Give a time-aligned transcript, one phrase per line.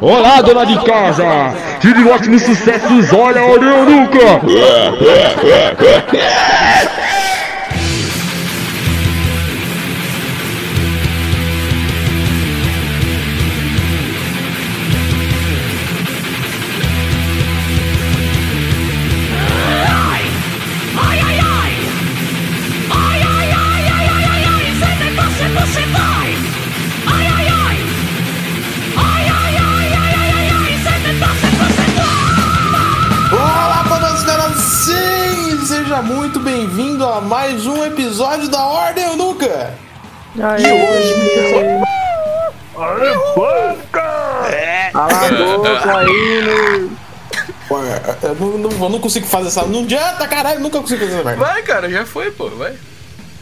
[0.00, 1.52] Olá, dona de casa!
[1.80, 4.40] Tire lote nos sucessos, olha, olha, nunca!
[40.40, 40.62] Aê.
[40.62, 41.14] E hoje.
[42.78, 44.48] Aê, banca!
[44.52, 44.90] É.
[44.94, 46.88] Alagoas aí,
[48.22, 49.66] eu não, não, eu não consigo fazer essa.
[49.66, 51.44] Não adianta, caralho, nunca consigo fazer essa merda.
[51.44, 52.74] Vai, cara, já foi, pô, vai.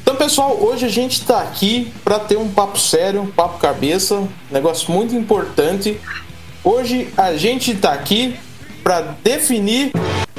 [0.03, 4.15] Então, pessoal, hoje a gente tá aqui para ter um papo sério, um papo cabeça,
[4.15, 6.01] um negócio muito importante.
[6.65, 8.37] Hoje a gente tá aqui
[8.83, 9.93] para definir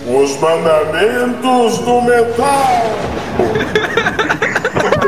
[0.07, 2.81] os mandamentos do metal.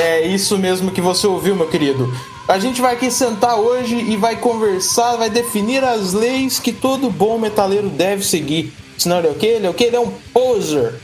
[0.00, 2.12] É isso mesmo que você ouviu, meu querido.
[2.48, 7.10] A gente vai aqui sentar hoje e vai conversar, vai definir as leis que todo
[7.10, 8.72] bom metaleiro deve seguir.
[8.96, 9.46] Senão ele é o quê?
[9.46, 9.84] Ele é o quê?
[9.84, 10.94] Ele é um poser.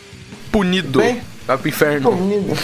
[0.51, 1.01] Punido.
[1.01, 1.21] Bem?
[1.47, 2.11] Vai pro inferno.
[2.11, 2.57] Punido.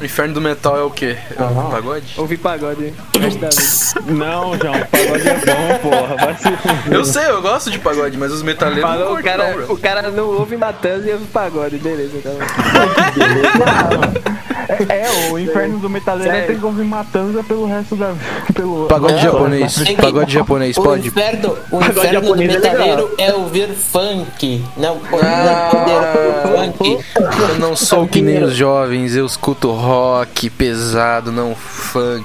[0.00, 1.18] O inferno do metal é o quê?
[1.38, 2.14] É um pagode?
[2.16, 2.94] Ouvir pagode.
[4.06, 6.16] Não, João, pagode é bom, porra.
[6.16, 6.44] Vai se
[6.90, 9.78] Eu sei, eu gosto de pagode, mas os metaleiros Falou, não o, cara, não, o
[9.78, 12.32] cara não ouve matando e ouve pagode, beleza, então.
[12.32, 14.39] É,
[14.88, 16.46] é, o inferno do metaleiro Sério?
[16.48, 18.14] tem que ouvir Matanza pelo resto da.
[18.54, 18.86] Pelo...
[18.86, 19.76] Pagode não, japonês.
[19.76, 21.08] Não, pagode japonês, o pode.
[21.08, 24.64] Inferno, o inferno do é metaleiro é, é ouvir funk.
[24.76, 26.98] Não, ah, funk.
[27.16, 32.24] Eu não sou que nem os jovens, eu escuto rock pesado, não funk.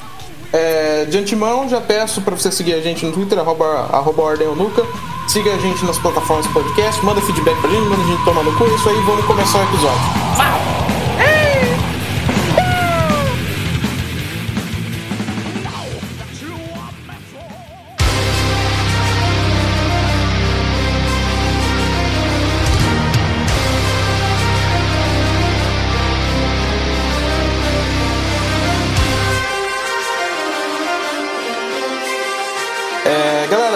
[0.54, 4.48] É, de antemão, já peço para você seguir a gente no Twitter, arroba, arroba Ordem
[4.56, 4.86] Nuca.
[5.28, 8.44] Siga a gente nas plataformas de podcast, manda feedback pra gente, manda a gente tomar
[8.44, 8.64] no cu.
[8.66, 10.00] Isso aí, vamos começar o episódio.
[10.38, 10.75] Vai!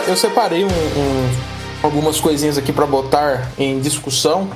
[0.10, 1.30] Eu separei um, um,
[1.84, 4.50] algumas coisinhas aqui para botar em discussão.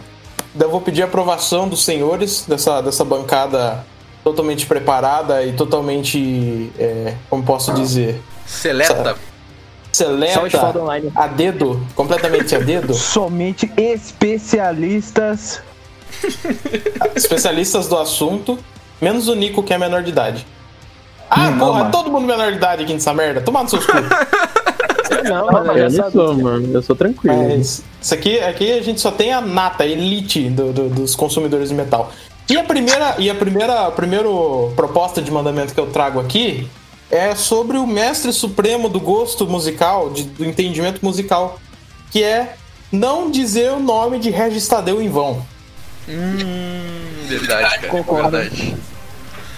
[0.53, 3.85] Daí eu vou pedir a aprovação dos senhores dessa, dessa bancada
[4.23, 9.15] totalmente preparada e totalmente, é, como posso dizer, seleta.
[9.91, 10.41] Seleta
[11.15, 12.93] a dedo, completamente a dedo.
[12.95, 15.61] Somente especialistas.
[17.15, 18.57] especialistas do assunto,
[18.99, 20.47] menos o Nico que é menor de idade.
[21.29, 23.41] Ah, hum, porra, todo mundo menor de idade aqui nessa merda.
[23.41, 23.93] Toma no seus cu.
[25.23, 26.69] Não, não eu não sou, mano.
[26.73, 27.35] Eu sou tranquilo.
[27.35, 31.15] Mas isso aqui, aqui a gente só tem a nata, a elite do, do, dos
[31.15, 32.11] consumidores de metal.
[32.49, 34.27] E a primeira, e a primeira, a primeira
[34.75, 36.67] proposta de mandamento que eu trago aqui
[37.09, 41.59] é sobre o mestre supremo do gosto musical, de, do entendimento musical,
[42.11, 42.55] que é
[42.91, 45.45] não dizer o nome de Regis Tadeu em vão.
[46.07, 47.87] Hum, verdade, cara.
[47.87, 48.37] Concordo.
[48.37, 48.75] Verdade.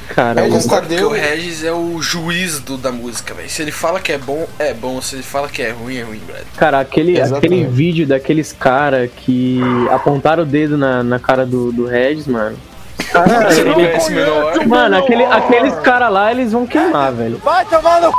[0.09, 1.09] Cara, Regis Tadeu...
[1.09, 3.49] o Regis é o juiz do, da música, velho.
[3.49, 5.01] Se ele fala que é bom, é bom.
[5.01, 6.45] Se ele fala que é ruim, é ruim, velho.
[6.57, 9.59] Cara, aquele, aquele vídeo daqueles caras que
[9.91, 12.57] apontaram o dedo na, na cara do, do Regis, mano.
[13.11, 14.65] Cara, ele...
[14.65, 17.37] Mano, aquele, aqueles caras lá, eles vão queimar, velho.
[17.43, 18.15] Vai tomar no c...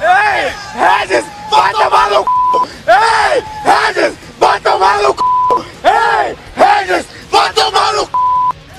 [0.00, 2.28] Ei, Regis, vai tomar no c...
[2.88, 5.18] Ei, Regis, vai tomar no c...
[5.84, 8.10] Ei, Regis, vai tomar no c...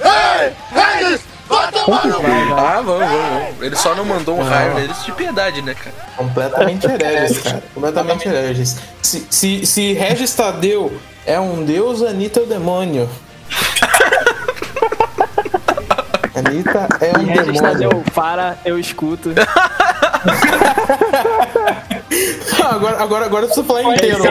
[0.04, 3.62] Ei, Regis, ah, vamos, vamos.
[3.62, 5.96] Ele só não mandou um raio neles de piedade, né, cara?
[6.16, 7.64] Completamente hereges, cara.
[7.74, 8.78] Completamente hereges.
[9.02, 10.96] Se, se, se Regis Tadeu
[11.26, 13.10] é um deus, Anitta é o demônio.
[16.36, 17.62] Anitta é um Regis demônio.
[17.62, 19.34] Tadeu, para, eu escuto.
[22.70, 24.22] agora, agora, agora eu preciso falar inteiro.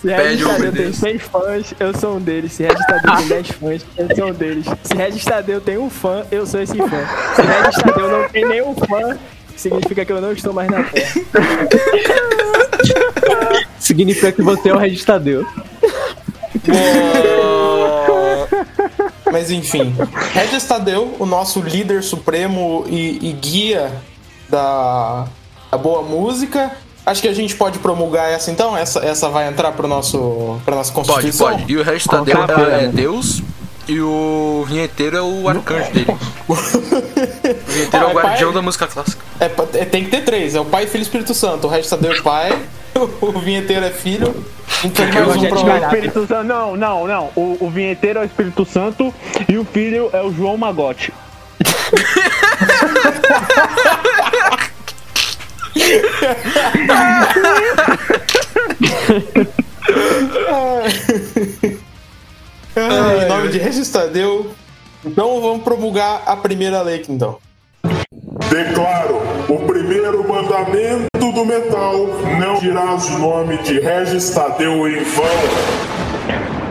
[0.00, 2.52] Se Regis Tadeu tem 100 fãs, eu sou um deles.
[2.52, 4.66] Se Regis Tadeu tem 10 fãs, eu sou um deles.
[4.82, 7.06] Se Regis Tadeu tem um fã, eu sou esse fã.
[7.34, 9.18] Se Regis Tadeu não tem nenhum fã,
[9.56, 11.20] significa que eu não estou mais na Terra.
[13.78, 15.46] significa que você é o Regis Tadeu.
[19.30, 19.94] Mas enfim,
[20.32, 23.92] Regis Tadeu, o nosso líder supremo e, e guia
[24.48, 25.26] da,
[25.70, 26.70] da boa música,
[27.06, 28.76] Acho que a gente pode promulgar essa então?
[28.76, 31.46] Essa, essa vai entrar para nosso pra nossa Constituição?
[31.46, 31.72] Pode, pode.
[31.72, 33.42] E o resto da Deus é Deus,
[33.88, 36.06] E o vinheteiro é o arcanjo dele.
[36.48, 37.58] o vinheteiro
[37.92, 38.54] é o Ah, é guardião pai?
[38.54, 39.24] da música clássica.
[39.38, 40.56] É, é, tem que ter três.
[40.56, 41.68] É o Pai, Filho e Espírito Santo.
[41.68, 42.58] O resto é pai.
[43.20, 44.34] O vinheteiro é filho.
[44.82, 45.76] Então mais um.
[45.84, 47.30] Espírito Santo, não, não, não.
[47.36, 49.12] O, o vinheteiro é o Espírito Santo
[49.46, 51.12] e o filho é o João Magote.
[62.78, 64.50] Ah, em nome de Regis Tadeu.
[65.02, 67.38] Então vamos promulgar a primeira lei aqui, então.
[68.50, 71.94] Declaro o primeiro mandamento do metal:
[72.38, 75.24] não dirás o nome de Regis Tadeu em vão.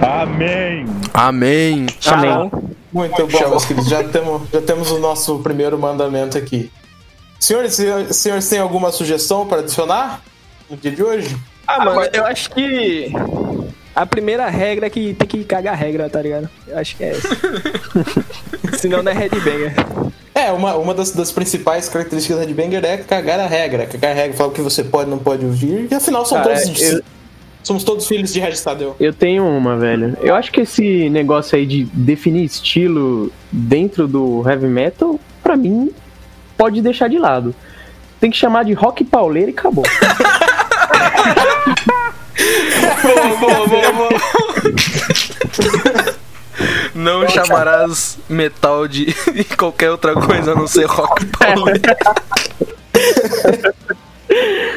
[0.01, 0.85] Amém.
[1.11, 1.87] Amém.
[2.05, 2.51] Amém.
[2.93, 3.89] Muito bom, meus queridos.
[3.89, 6.71] Já temos, já temos o nosso primeiro mandamento aqui.
[7.39, 10.21] Senhores, senhores, senhores têm alguma sugestão para adicionar
[10.69, 11.35] no dia de hoje?
[11.67, 13.11] Ah, mano, eu acho que
[13.95, 16.49] a primeira regra é que tem que cagar a regra, tá ligado?
[16.67, 17.29] Eu acho que é essa.
[18.77, 19.73] Senão não é headbanger.
[20.33, 23.85] É, uma, uma das, das principais características da Headbanger é cagar a regra.
[23.85, 25.87] Cagar a regra, falar o que você pode e não pode ouvir.
[25.89, 27.01] E afinal, são Cara, todos, eu-
[27.63, 28.97] somos todos filhos de Regis Tadeu.
[28.99, 30.17] Eu tenho uma, velho.
[30.21, 35.89] Eu acho que esse negócio aí de definir estilo dentro do heavy metal, pra mim,
[36.57, 37.55] pode deixar de lado.
[38.19, 39.83] Tem que chamar de rock pauleiro e acabou.
[46.93, 49.13] Não chamarás metal de
[49.57, 51.81] qualquer outra coisa a não ser rock pauleiro.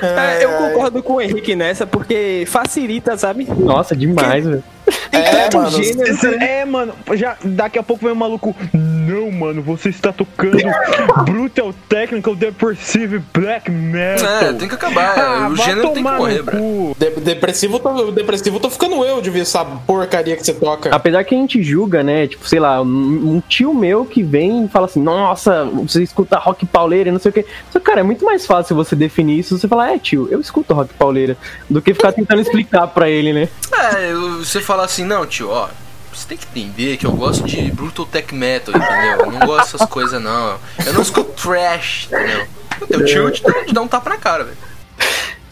[0.02, 3.48] É, eu concordo com o Henrique nessa, porque facilita, sabe?
[3.56, 4.64] Nossa, demais, velho.
[5.10, 6.10] Tem É, mano, gênero.
[6.10, 8.55] Esse- É, mano, já daqui a pouco vem um maluco.
[8.72, 10.58] Não, mano, você está tocando
[11.25, 14.28] Brutal Technical Depressive Black Metal.
[14.43, 15.19] É, tem que acabar.
[15.19, 16.94] Ah, o gênero tem que morrer, bro.
[16.99, 20.90] De- depressivo, tô, depressivo tô ficando eu de ver essa porcaria que você toca.
[20.94, 22.26] Apesar que a gente julga, né?
[22.26, 26.66] Tipo, sei lá, um, tio meu que vem e fala assim, nossa, você escuta rock
[26.66, 27.46] pauleira e não sei o quê.
[27.70, 29.58] Só cara, é muito mais fácil você definir isso.
[29.58, 31.37] Você falar, é, tio, eu escuto rock pauleira,
[31.69, 33.49] do que ficar tentando explicar pra ele, né?
[33.96, 35.68] É, você fala assim, não, tio, ó.
[36.12, 39.26] Você tem que entender que eu gosto de brutal tech metal, entendeu?
[39.26, 40.58] Eu não gosto dessas coisas, não.
[40.84, 42.46] Eu não escuto trash, entendeu?
[42.80, 43.42] O teu tio te
[43.72, 44.56] dá um tapa na cara, velho.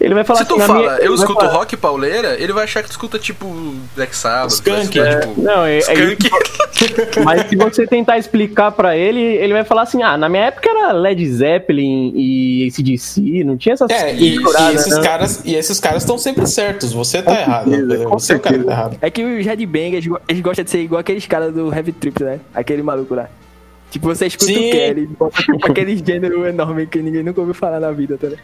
[0.06, 2.64] Ele vai falar Se tu assim, fala, minha- eu escuto falar- rock pauleira, ele vai
[2.64, 3.47] achar que tu escuta tipo
[3.94, 4.53] Black Sabbath.
[4.53, 5.19] Skunk, vai é.
[5.20, 6.31] tipo, Não, é, é Skunk.
[7.25, 10.69] Mas se você tentar explicar pra ele, ele vai falar assim: ah, na minha época
[10.70, 15.03] era Led Zeppelin e ACDC, não tinha essas É, e, e esses né?
[15.03, 16.93] caras e esses caras estão sempre certos.
[16.93, 17.70] Você tá errado.
[17.70, 18.70] certeza, com Você é o cara que tá certeza.
[18.70, 18.99] errado.
[19.03, 22.41] É que os headbangers, eles gostam de ser igual aqueles caras do Heavy Trip, né?
[22.55, 23.29] Aquele maluco lá.
[23.91, 24.69] Tipo, você escuta Sim.
[24.69, 25.08] o Kelly,
[25.62, 28.43] aquele gênero enorme que ninguém nunca ouviu falar na vida, tá ligado?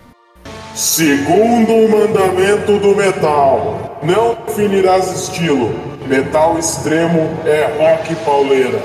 [0.74, 5.74] Segundo mandamento do metal: não definirás estilo.
[6.06, 8.82] Metal extremo é rock pauleira.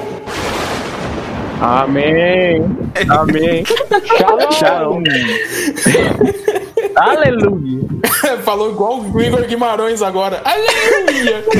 [1.60, 2.63] Amém.
[3.10, 3.63] Amém.
[4.51, 5.01] Shalom.
[6.95, 7.88] Aleluia.
[8.44, 10.42] Falou igual o Igor Guimarães agora.
[10.44, 11.44] Aleluia!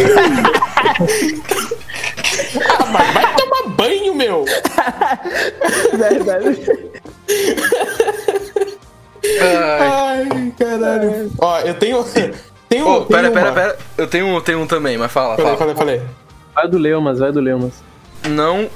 [2.68, 4.46] ah, mas vai tomar banho, meu!
[5.94, 6.60] Verdade.
[9.42, 9.88] Ai,
[10.88, 11.31] caralho.
[11.39, 12.04] Ó, eu tenho.
[12.69, 13.78] tenho, Ô, pera, tenho pera, pera.
[13.98, 15.57] Eu tenho, um- tenho um também, mas fala, Falei, fala.
[15.57, 16.01] falei, falei.
[16.56, 17.74] Vai do Leumas, vai do Leumas.
[18.28, 18.68] Não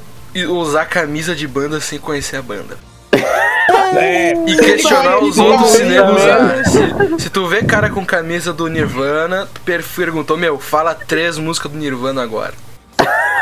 [0.49, 2.77] usar camisa de banda sem conhecer a banda.
[3.93, 6.11] É, E questionar os outros se vai.
[6.11, 6.63] usar.
[6.65, 11.37] Se, se tu vê cara com camisa do Nirvana, tu per- perguntou, meu, fala três
[11.37, 12.53] músicas do Nirvana agora.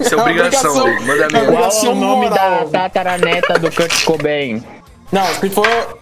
[0.00, 0.84] Isso é obrigação, obrigação.
[0.84, 1.02] velho.
[1.06, 1.52] Mandamento.
[1.52, 4.62] Qual Qual é o nome da tataraneta do Kurt Cobain?
[5.10, 5.98] Não, se for.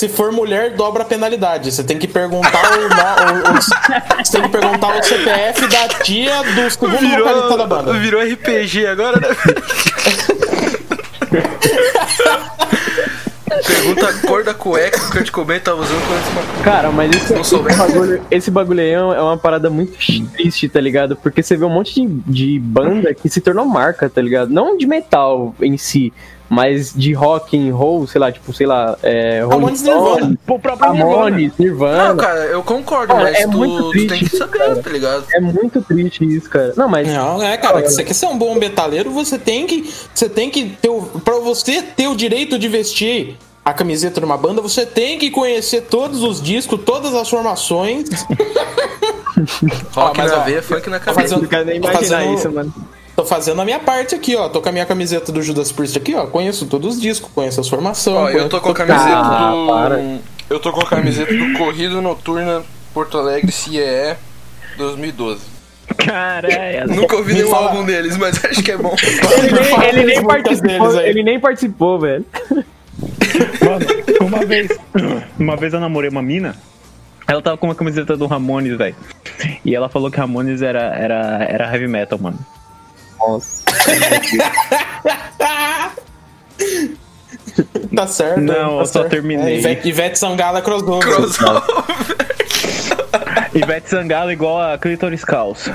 [0.00, 1.70] Se for mulher, dobra a penalidade.
[1.70, 6.42] Você tem que perguntar o, o- o- Você tem que perguntar o CPF da tia
[6.42, 7.92] do segundo vocalista da banda.
[7.98, 9.28] virou RPG agora, né?
[13.66, 16.64] Pergunta a cor da cueca que o Kurt Cobain tava usando quando.
[16.64, 19.98] Cara, mas esse, Não esse, bagulho, esse bagulho aí é é uma parada muito
[20.32, 21.14] triste, tá ligado?
[21.16, 24.48] Porque você vê um monte de, de banda que se tornou marca, tá ligado?
[24.50, 26.12] Não de metal em si,
[26.50, 29.76] mas de rock and roll, sei lá, tipo, sei lá, é, Rolling.
[29.76, 31.14] Stones, O próprio Nirvana.
[31.16, 32.08] Ramones, Nirvana.
[32.08, 34.76] Não, cara, eu concordo, Cara, mas é tu, muito tu triste tem que saber, cara.
[34.82, 35.24] tá ligado?
[35.32, 36.72] É muito triste isso, cara.
[36.76, 39.88] Não, mas Não, é, cara, que você quer ser um bom metaleiro, você tem que.
[40.12, 40.88] Você tem que ter.
[40.88, 45.18] O, pra você ter o direito de vestir a camiseta de uma banda, você tem
[45.20, 48.08] que conhecer todos os discos, todas as formações.
[49.94, 51.20] Rock mas, na ó, veia, funk na cabeça.
[51.22, 52.74] fazendo, Não quero nem imaginar fazendo- isso, mano.
[53.20, 54.48] Tô fazendo a minha parte aqui, ó.
[54.48, 56.24] Tô com a minha camiseta do Judas Priest aqui, ó.
[56.26, 58.34] Conheço todos os discos, conheço as formações.
[58.34, 59.66] Ó, eu tô com a camiseta Ah, do.
[59.66, 60.18] para.
[60.48, 62.62] Eu tô com a camiseta do Corrida Noturna
[62.94, 64.16] Porto Alegre CIE
[64.78, 65.42] 2012.
[65.98, 66.86] Caralho.
[66.94, 68.96] Nunca ouvi nenhum fala- álbum deles, mas acho que é bom.
[69.42, 72.24] Ele nem, ele nem participou, ele nem participou, velho.
[73.62, 73.86] Mano,
[74.26, 74.68] uma vez,
[75.38, 76.56] uma vez eu namorei uma mina,
[77.28, 78.96] ela tava com uma camiseta do Ramones, velho.
[79.62, 82.38] E ela falou que Ramones era, era, era heavy metal, mano.
[83.20, 83.62] Nossa.
[87.94, 88.40] Tá certo.
[88.40, 89.10] Não, tá eu só certo.
[89.10, 89.56] terminei.
[89.56, 91.00] É, Ivete, Ivete Sangala crossover.
[91.00, 91.62] Crossover.
[93.54, 95.74] Ivete Sangalo igual a Clitoris Calça.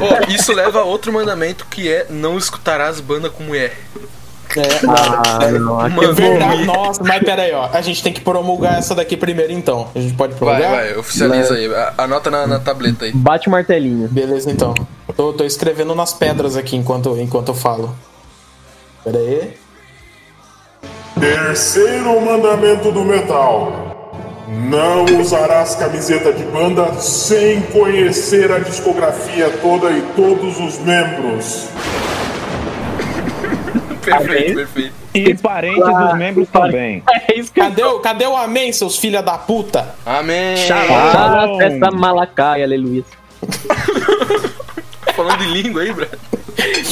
[0.00, 3.76] Ó, isso leva a outro mandamento que é não escutarás banda com mulher.
[4.56, 5.80] É, Ah, não.
[5.80, 6.30] Aqui Mano, eu vou...
[6.30, 7.68] Verdade, nossa, mas pera aí, ó.
[7.72, 9.88] A gente tem que promulgar essa daqui primeiro, então.
[9.94, 10.70] A gente pode Vai, promulgar?
[10.70, 11.74] vai, oficializa aí.
[11.74, 13.12] A- Anota na, na tableta aí.
[13.12, 14.08] Bate o martelinho.
[14.08, 14.74] Beleza, então.
[15.16, 17.94] Tô, tô escrevendo nas pedras aqui enquanto, enquanto eu falo.
[19.04, 19.54] Pera aí.
[21.18, 23.80] Terceiro mandamento do metal.
[24.48, 31.66] Não usarás camiseta de banda sem conhecer a discografia toda e todos os membros.
[34.04, 34.94] Perfeito, perfeito.
[35.14, 37.02] E parentes dos membros também.
[37.28, 39.94] É isso que eu Cadê o, cadê o amém, seus filha da puta?
[40.04, 40.56] Amém.
[40.68, 41.58] falo.
[41.58, 43.04] Festa Malakai, aleluia.
[45.14, 46.06] Falando de língua aí, bro.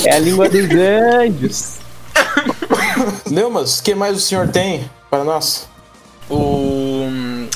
[0.07, 1.79] É a língua dos anjos.
[3.31, 5.69] Neumas, o que mais o senhor tem para nós?
[6.31, 7.09] O.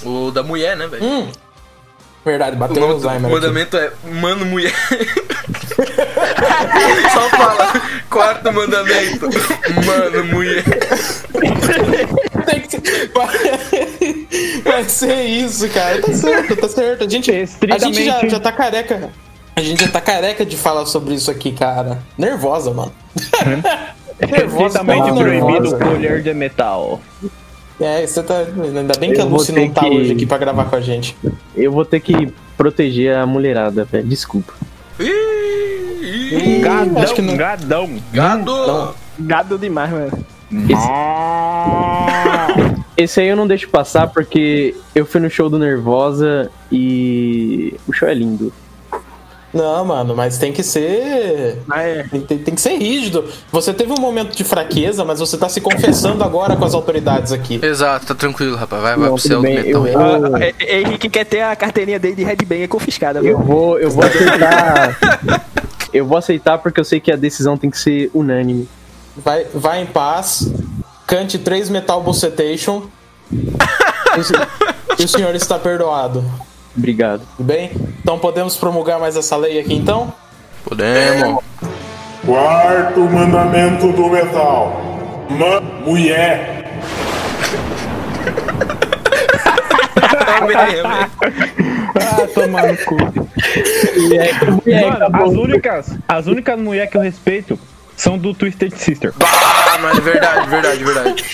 [0.04, 1.04] O da mulher, né, velho?
[1.04, 1.28] Hum.
[2.26, 3.32] Verdade, O bateu o Alzheimer aqui.
[3.34, 4.74] mandamento é Mano Mulher.
[7.14, 7.72] Só fala.
[8.10, 9.28] Quarto mandamento.
[9.86, 10.64] Mano Mulher.
[12.46, 13.12] Tem que ser-
[14.64, 16.02] vai, ser isso, cara.
[16.02, 17.04] Tá certo, tá certo.
[17.04, 19.08] A gente, a gente já, já tá careca.
[19.54, 21.98] A gente já tá careca de falar sobre isso aqui, cara.
[22.18, 22.92] Nervosa, mano.
[24.20, 25.78] nervosa, Estritamente proibido nervosa.
[25.78, 27.00] colher de metal.
[27.80, 28.38] É, você tá.
[28.38, 30.80] Ainda bem que Eu a Lucy não tá que- hoje aqui pra gravar com a
[30.80, 31.16] gente.
[31.54, 34.06] Eu vou ter que proteger a mulherada, velho.
[34.06, 34.52] Desculpa.
[34.98, 37.90] Ih, ih, Gadão, acho que não- gadão.
[38.12, 38.94] Gado.
[39.18, 40.26] Gado demais, mano.
[42.96, 47.92] Esse aí eu não deixo passar porque eu fui no show do Nervosa e o
[47.92, 48.52] show é lindo.
[49.56, 51.62] Não, mano, mas tem que ser.
[51.66, 52.02] Mas é.
[52.04, 53.24] Tem, tem- tem que ser rígido.
[53.50, 57.32] Você teve um momento de fraqueza, mas você tá se confessando agora com as autoridades
[57.32, 57.58] aqui.
[57.64, 58.82] Exato, tá tranquilo, rapaz.
[58.82, 61.56] Vai, vai Não, pro céu do metal eu vou, É, é, Henrique quer ter a
[61.56, 63.32] carteirinha dele de headbanger confiscada, viu?
[63.32, 64.98] eu vou, eu vou aceitar.
[65.92, 68.68] Eu vou aceitar porque eu sei que a decisão tem que ser unânime.
[69.16, 70.52] Vai, vai em paz,
[71.06, 72.82] cante três Metal Bocetation.
[75.02, 76.22] o senhor está perdoado.
[76.76, 77.22] Obrigado.
[77.36, 77.70] Tudo bem?
[78.00, 80.12] Então podemos promulgar mais essa lei aqui então?
[80.64, 81.42] Podemos.
[82.24, 84.80] Quarto mandamento do metal.
[85.30, 86.54] Ma mulher.
[91.94, 92.96] Ah, tomar no cu.
[93.96, 94.34] Mulher,
[94.82, 95.26] Mano, acabou.
[95.26, 97.58] as únicas, as únicas mulheres que eu respeito
[97.96, 99.12] são do Twisted Sister.
[99.22, 101.24] Ah, mas é verdade, verdade, verdade.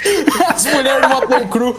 [0.49, 1.75] As mulheres do Motley Crue.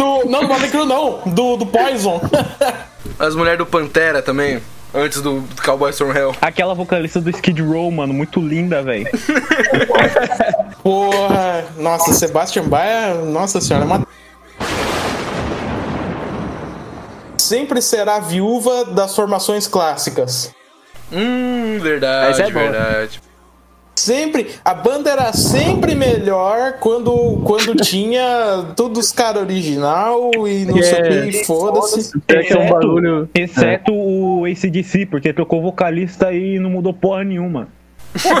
[0.00, 1.20] Do, não, do Motley Crue não.
[1.26, 2.20] Do, do Poison.
[3.18, 4.62] As mulheres do Pantera também.
[4.92, 6.34] Antes do, do Cowboys from Hell.
[6.40, 9.06] Aquela vocalista do Skid Row, mano, muito linda, velho.
[10.82, 11.64] Porra.
[11.76, 13.14] Nossa, Sebastian Baia.
[13.14, 14.06] Nossa senhora, é uma...
[17.36, 20.52] Sempre será viúva das formações clássicas.
[21.12, 22.70] Hum, verdade, é boa.
[22.70, 23.29] verdade.
[23.94, 30.82] Sempre, a banda era sempre melhor quando, quando tinha todos os caras original e não
[30.82, 32.10] sei o que, e foda-se.
[32.28, 33.28] É que é um bagulho.
[33.34, 37.68] exceto o ACDC, porque trocou vocalista e não mudou porra nenhuma.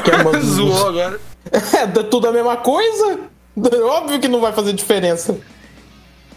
[0.02, 1.20] Que é, uma- Zoou agora.
[1.52, 3.20] é tudo a mesma coisa.
[3.84, 5.36] Óbvio que não vai fazer diferença.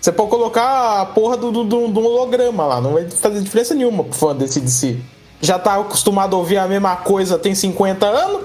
[0.01, 3.74] Você pode colocar a porra do, do, do- do holograma lá, não vai fazer diferença
[3.74, 4.98] nenhuma pro fã desse DC.
[5.39, 8.41] Já tá acostumado a ouvir a mesma coisa tem 50 anos?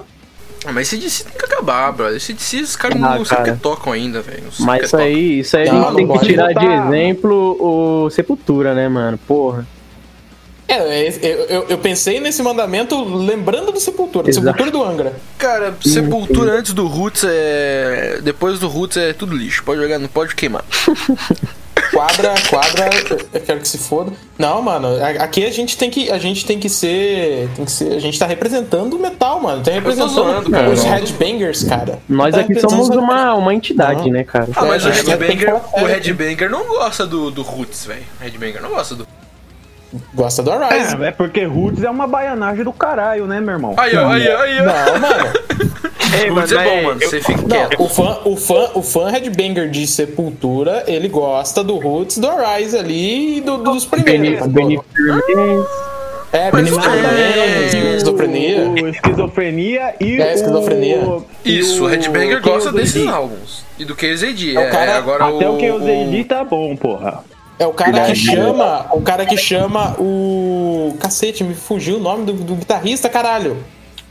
[0.65, 2.17] Ah, mas esse DC tem que acabar, brother.
[2.17, 3.53] Esse DC, os caras Ah, não sabem o cara.
[3.53, 4.45] que tocam ainda, velho.
[4.61, 7.57] Mas isso aí, isso aí a Não, gente tem que tirar de botar- exemplo
[8.05, 9.19] o Sepultura, né, mano?
[9.19, 9.67] Porra.
[10.71, 14.45] É, eu, eu, eu pensei nesse mandamento lembrando do Sepultura, do Exato.
[14.47, 15.17] Sepultura e do Angra.
[15.39, 18.19] Cara, Sepultura antes do Roots é.
[18.23, 19.65] Depois do Roots é tudo lixo.
[19.65, 20.63] Pode jogar, não pode queimar.
[21.99, 22.91] Quadra, quadra,
[23.35, 24.13] eu quero que se foda.
[24.39, 24.89] Não, mano,
[25.21, 28.19] aqui a gente tem que, a gente tem que ser, tem que ser, a gente
[28.19, 29.63] tá representando o metal, mano.
[29.65, 30.71] Tá representando zoando, cara.
[30.71, 31.99] os headbangers, cara.
[32.09, 34.11] Nós Tá aqui somos os- uma, uma entidade, Não.
[34.13, 34.47] né, cara?
[34.55, 35.85] Ah, mas É, o Headbanger, o.
[35.87, 38.03] Headbanger não gosta do, do Roots, velho.
[38.21, 39.07] O Headbanger não gosta do.
[40.15, 41.03] Gosta do Arise.
[41.03, 43.75] É, é porque Roots é uma baianagem do caralho, né, meu irmão?
[43.79, 44.65] Aí, ó, aí, ó, aí, ó.
[44.65, 45.33] Não, mano.
[46.15, 47.01] Ei, Roots é mas- bom, mano.
[47.01, 47.79] Você fica quieto.
[47.79, 52.29] Não, o fã, o fã, o fã headbanger de Sepultura, ele gosta do Roots, do
[52.31, 54.41] Rise ali e do, dos primeiros.
[54.41, 55.67] Firmez.
[56.31, 57.03] É, Mas Benny tudo bem.
[57.03, 58.69] Firmez, esquizofrenia.
[58.69, 60.99] O esquizofrenia e É, esquizofrenia.
[61.01, 61.25] o...
[61.45, 63.65] Isso, o Headbanger Chaos gosta desses álbuns.
[63.79, 64.57] E do KZD.
[64.57, 67.25] É É, cara- agora Até o que eu o usei tá bom, porra.
[67.59, 68.87] É o cara que chama.
[68.93, 70.95] O cara que chama o.
[71.01, 73.57] Cacete, me fugiu o nome do, do guitarrista, caralho.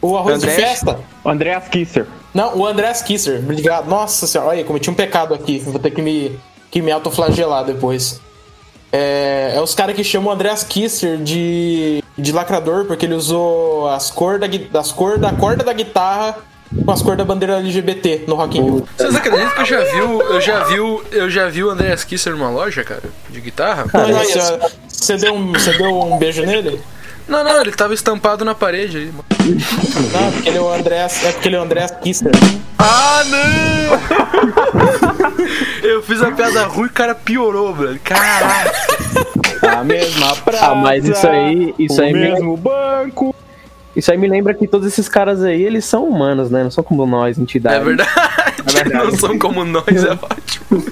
[0.02, 0.56] O arroz Andrés?
[0.56, 1.00] de festa.
[1.24, 2.06] O Andreas Kisser.
[2.34, 3.40] Não, o Andrés Kisser.
[3.40, 3.88] Obrigado.
[3.90, 5.60] Nossa senhora, olha, cometi um pecado aqui.
[5.60, 6.38] Vou ter que me,
[6.70, 8.22] que me autoflagelar depois.
[8.92, 13.88] É, é os caras que chamam o Andreas Kisser de, de lacrador, porque ele usou
[13.90, 16.38] as cores da, as cor da corda da guitarra
[16.86, 18.88] com as cores da bandeira LGBT no Rock in Rio.
[18.98, 21.70] Vocês acreditam que eu já vi, o- eu já vi, o- eu já vi o
[21.70, 23.86] Andreas Kisser numa loja, cara, de guitarra?
[23.94, 26.80] Mas, você, você deu um, você deu um beijo nele?
[27.28, 29.08] Não, não, ele tava estampado na parede ali.
[29.08, 29.26] mano.
[30.14, 32.32] Não, porque ele é o Andreas, é porque ele é o Andreas Kisser.
[32.80, 34.00] Ah, não!
[35.84, 38.00] eu fiz a piada ruim e o cara piorou, velho.
[38.04, 38.72] Caralho.
[39.78, 40.68] A mesma praça.
[40.68, 43.36] Ah, mas isso aí- isso o aí me- mesmo banco.
[43.98, 46.64] Isso aí me lembra que todos esses caras aí, eles são humanos, né?
[46.64, 47.82] Não são como nós, entidades.
[47.82, 48.12] É verdade.
[48.94, 50.84] Não são como nós, é ótimo.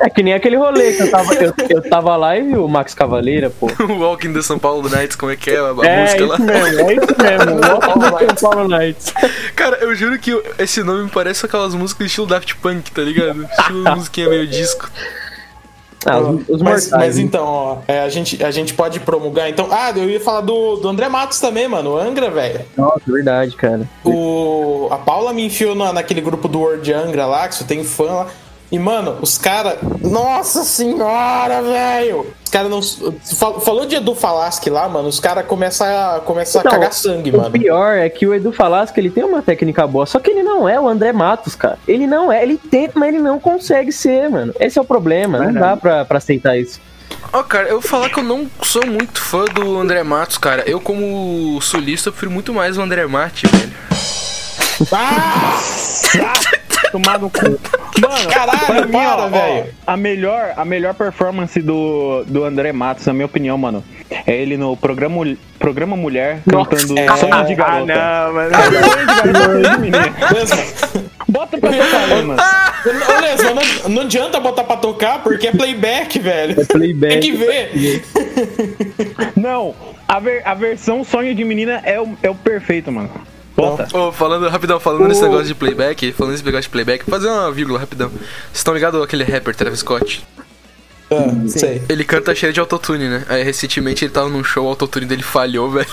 [0.00, 2.92] É que nem aquele rolê que eu tava, eu, eu tava lá e o Max
[2.92, 3.68] Cavaleira, pô.
[3.88, 6.38] O Walking the São Paulo Nights, como é que é a, É, música isso lá?
[6.38, 7.60] mesmo, é isso mesmo.
[8.10, 9.14] Walking the São Paulo Nights.
[9.54, 13.44] Cara, eu juro que esse nome me parece aquelas músicas estilo Daft Punk, tá ligado?
[13.44, 14.90] Estilo musiquinha meio disco.
[16.06, 16.90] Ah, os, os Mas, mortais.
[16.90, 19.50] mas então, ó, é, a, gente, a gente pode promulgar.
[19.50, 21.94] Então, ah, eu ia falar do, do André Matos também, mano.
[21.94, 22.60] O Angra, velho.
[22.76, 23.88] Nossa, verdade, cara.
[24.04, 27.84] O, a Paula me enfiou na, naquele grupo do World Angra lá, que só tem
[27.84, 28.26] fã lá.
[28.72, 29.74] E, mano, os caras.
[30.00, 32.26] Nossa senhora, velho!
[32.44, 32.80] Os caras não.
[33.36, 35.08] fal- Falou de Edu Falaschi lá, mano.
[35.08, 37.50] Os caras começam a, começam a Então, cagar sangue, O mano.
[37.50, 40.68] pior é que o Edu Falasco, ele tem uma técnica boa, só que ele não
[40.68, 41.78] é o André Matos, cara.
[41.88, 44.54] Ele não é, ele tenta, mas ele não consegue ser, mano.
[44.60, 46.80] Esse é o problema, não dá pra, pra aceitar isso.
[47.32, 50.62] Ó, cara, eu vou falar que eu não sou muito fã do André Matos, cara.
[50.64, 53.72] Eu, como sulista, eu prefiro muito mais o André Mate, velho.
[56.92, 57.40] Tomar no cu.
[58.00, 59.66] Mano, Caralho, pra mim, para, velho.
[59.86, 63.84] a melhor, a melhor performance do, do André Matos, na minha opinião, mano,
[64.26, 65.24] é ele no programa,
[65.58, 67.06] programa Mulher cantando é.
[67.16, 67.94] Sonhos de Ah, Garota.
[67.94, 68.50] não, mano.
[71.28, 72.42] Bota pra tocar aí, mano.
[73.84, 76.66] Não, não adianta botar pra tocar porque é playback, velho.
[76.66, 77.12] playback.
[77.12, 78.02] Tem que ver.
[79.36, 79.74] Não,
[80.08, 83.10] a, ver- a versão Sonho de Menina é o, é o perfeito, mano.
[83.92, 87.50] Ô, falando, rapidão, falando nesse negócio de playback, falando nesse negócio de playback, fazer uma
[87.52, 88.08] vírgula rapidão.
[88.08, 88.20] Vocês
[88.54, 90.24] estão ligados aquele rapper Travis Scott?
[91.12, 91.82] Ah, sei.
[91.88, 93.24] Ele canta cheio de autotune, né?
[93.28, 95.86] Aí recentemente ele tava num show, o autotune dele falhou, velho.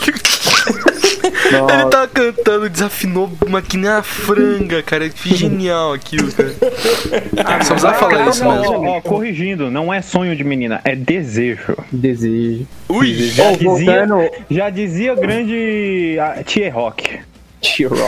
[1.49, 5.09] Ele tava cantando, desafinou uma que nem a franga, cara.
[5.09, 6.53] Que genial aquilo, cara.
[7.63, 8.83] Só precisava falar isso Não, mesmo.
[8.87, 11.75] ó, ó, corrigindo, não é sonho de menina, é desejo.
[11.91, 12.67] Desejo.
[12.89, 13.13] Ui!
[13.31, 17.19] Já Ô, dizia, voltando- já dizia grande ah, Tia Rock.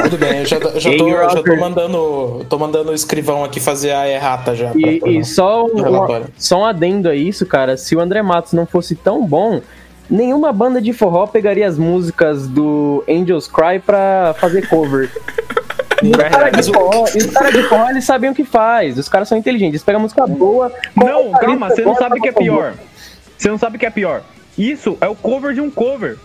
[0.04, 2.46] Tudo bem, eu já, já, tô, já tô mandando.
[2.48, 4.72] Tô mandando o escrivão aqui fazer a errata já.
[4.76, 5.70] E, pra- e só, um,
[6.38, 7.76] só um adendo a isso, cara.
[7.76, 9.62] Se o André Matos não fosse tão bom,
[10.10, 15.10] nenhuma banda de forró pegaria as músicas do Angels Cry pra fazer cover.
[16.02, 18.98] E os caras de forró, os caras de forró, eles sabem o que faz.
[18.98, 19.74] Os caras são inteligentes.
[19.74, 20.72] Eles pegam música boa.
[20.96, 22.74] Não, calma, você não sabe o que é pior.
[23.38, 24.22] Você não sabe o que é pior.
[24.58, 26.18] Isso é o cover de um cover.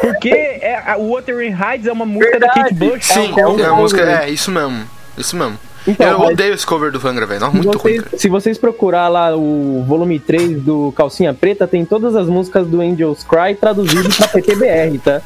[0.00, 2.92] Porque é, a Wuthering Heights é uma música da Kate Verdade.
[2.96, 3.04] Bush.
[3.06, 4.02] Sim, É um é a música.
[4.02, 4.84] É, isso mesmo.
[5.18, 5.58] Isso mesmo.
[5.86, 7.52] Então, eu mas- odeio esse cover do Vangra, velho.
[7.52, 8.18] Muito ruim, vocês, cara.
[8.18, 12.80] se vocês procurar lá o volume 3 do Calcinha Preta, tem todas as músicas do
[12.80, 15.22] Angels Cry traduzidas pra PTBR, tá?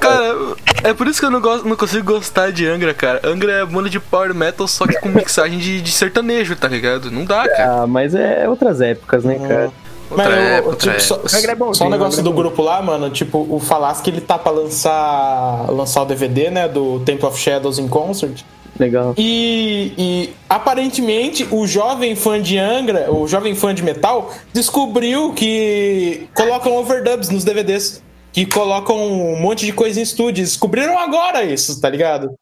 [0.00, 0.36] Cara,
[0.84, 3.20] é por isso que eu não, gosto, não consigo gostar de Angra, cara.
[3.24, 7.10] Angra é banda de power metal, só que com mixagem de, de sertanejo, tá ligado?
[7.10, 7.82] Não dá, cara.
[7.82, 9.72] Ah, mas é outras épocas, né, cara?
[10.14, 11.36] Outra Mas, época, o- outra tipo, só, época.
[11.36, 13.10] Regra é bonzinho, só um negócio regra do é grupo lá, mano.
[13.10, 16.68] Tipo, o Falasque ele tá pra lançar, lançar o DVD, né?
[16.68, 18.42] Do Temple of Shadows in Concert.
[18.78, 19.14] Legal.
[19.16, 26.28] E, e, aparentemente o jovem fã de Angra, o jovem fã de metal, descobriu que
[26.34, 28.02] colocam overdubs nos DVDs.
[28.32, 30.42] Que colocam um monte de coisa em estúdio.
[30.42, 32.34] Descobriram agora isso, tá ligado?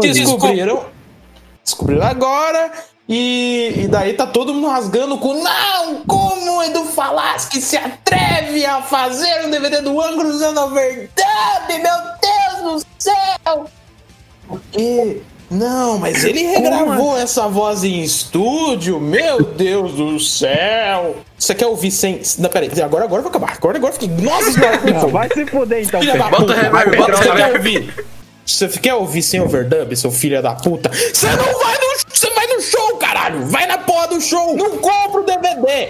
[0.00, 0.86] Descobriram.
[1.62, 2.72] Descobriram agora.
[3.08, 5.96] E, e daí tá todo mundo rasgando com Não!
[6.06, 11.10] Como o Edu Falaschi se atreve a fazer um DVD do Angra usando a verdade?
[11.68, 13.66] Meu Deus do céu!
[14.46, 19.00] Porque Não, mas ele regravou essa voz em estúdio.
[19.00, 21.16] Meu Deus do céu.
[21.36, 22.22] Você quer ouvir sem.
[22.38, 23.52] Não, peraí, agora, agora eu vou acabar.
[23.52, 24.16] Agora, agora eu fiquei.
[24.24, 26.28] Nossa senhora, Não, vai se fuder então, Filha da.
[26.28, 28.06] Bota reverb, bota ouvir?
[28.44, 30.90] Você quer ouvir sem overdub, seu filho da puta?
[30.90, 31.92] Você não vai no.
[33.32, 33.46] Caralho!
[33.46, 34.56] Vai na porra do show!
[34.56, 35.88] Não compra o DVD!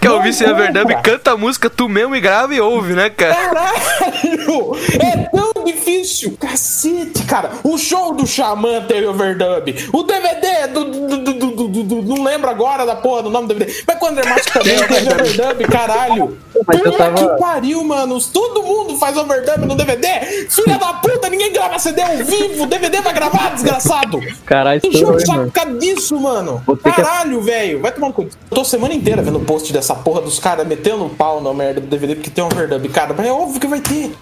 [0.00, 0.52] Compra.
[0.52, 1.02] overdub?
[1.02, 3.34] Canta a música tu mesmo e grava e ouve, né, cara?
[3.34, 4.76] Caralho!
[5.02, 6.36] É tão difícil!
[6.38, 7.50] Cacete, cara!
[7.64, 9.74] O show do Xamã teve overdub.
[9.92, 10.84] O DVD do.
[10.84, 13.82] do, do, do, do- não lembro agora da porra do nome do DVD.
[13.86, 16.38] Mas quando é Macho também teve overdub, caralho!
[16.66, 18.18] Mas eu tava- que pariu, mano!
[18.32, 20.46] Todo mundo faz overdub no DVD!
[20.48, 22.66] Filha da puta, ninguém grava CD ao vivo!
[22.66, 24.20] DVD vai gravar, desgraçado!
[24.46, 25.78] Caralho, Encheu estourou, o saco mano.
[25.80, 26.62] disso, mano.
[26.82, 27.80] Ter que- Caralho, velho.
[27.80, 28.22] Vai tomar no cu.
[28.22, 31.86] Eu tô semana inteira vendo post dessa porra dos caras metendo pau na merda do
[31.86, 32.88] DVD porque tem um overdub.
[32.90, 34.14] Cara, mas é óbvio que vai ter.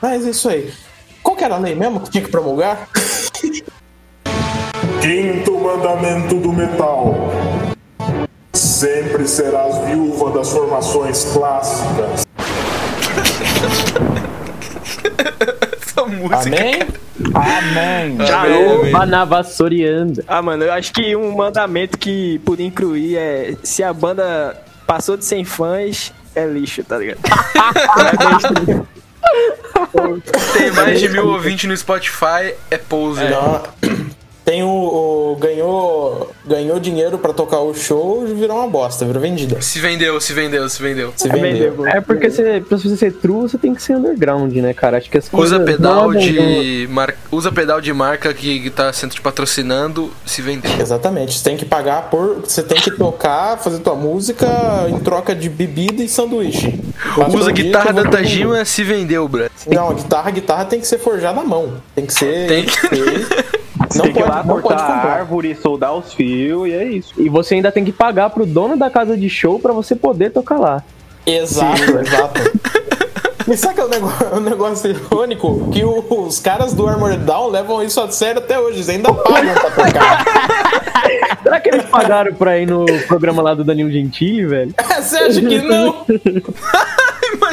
[0.00, 0.72] Mas é isso aí.
[1.22, 2.88] Qual que era a lei mesmo que tinha que promulgar?
[5.04, 7.30] Quinto mandamento do metal.
[8.54, 12.24] Sempre serás viúva das formações clássicas.
[15.78, 16.38] Essa música.
[16.38, 16.78] Amém?
[17.34, 18.16] Amém.
[18.32, 18.92] Amém, amém.
[18.92, 20.24] Vanavassorianda.
[20.26, 25.18] Ah, mano, eu acho que um mandamento que podia incluir é se a banda passou
[25.18, 27.20] de 100 fãs, é lixo, tá ligado?
[30.54, 33.22] Tem mais de mil ouvintes no Spotify, é pose.
[33.22, 34.14] Não.
[34.44, 39.22] Tem o, o- ganhou ganhou dinheiro pra tocar o show e virou uma bosta, virou
[39.22, 39.62] vendida.
[39.62, 41.12] Se vendeu, se vendeu, se vendeu.
[41.16, 41.86] Se vendeu.
[41.86, 44.98] É porque você, pra você ser true, você tem que ser underground, né, cara?
[44.98, 45.50] Acho que as coisas.
[45.50, 47.14] Usa não pedal de mar...
[47.32, 50.70] usa pedal de marca que, que tá sendo te patrocinando, se vendeu.
[50.78, 52.42] Exatamente, você tem que pagar por.
[52.46, 54.46] Você tem que tocar, fazer tua música
[54.90, 56.78] em troca de bebida e sanduíche.
[57.34, 59.46] Usa guitarra da Tajima, se vendeu, bro.
[59.66, 61.74] Não, a guitarra, a guitarra tem que ser forjada à mão.
[61.94, 62.46] Tem que ser.
[62.46, 63.63] Tem que- ser-
[63.96, 65.12] Não tem que ir pode, lá não pode cortar a comprar.
[65.12, 67.12] árvore, soldar os fios e é isso.
[67.16, 70.30] E você ainda tem que pagar pro dono da casa de show pra você poder
[70.30, 70.82] tocar lá.
[71.26, 72.40] Exato, exato.
[73.46, 75.68] E sabe que é um negócio, um negócio irônico?
[75.70, 78.76] Que o- os caras do Armored Down levam isso a sério até hoje.
[78.78, 80.24] Eles ainda pagam pra tocar.
[81.42, 84.74] Será que eles pagaram pra ir no programa lá do Danilo Gentili, velho?
[84.96, 86.06] Você acha que não?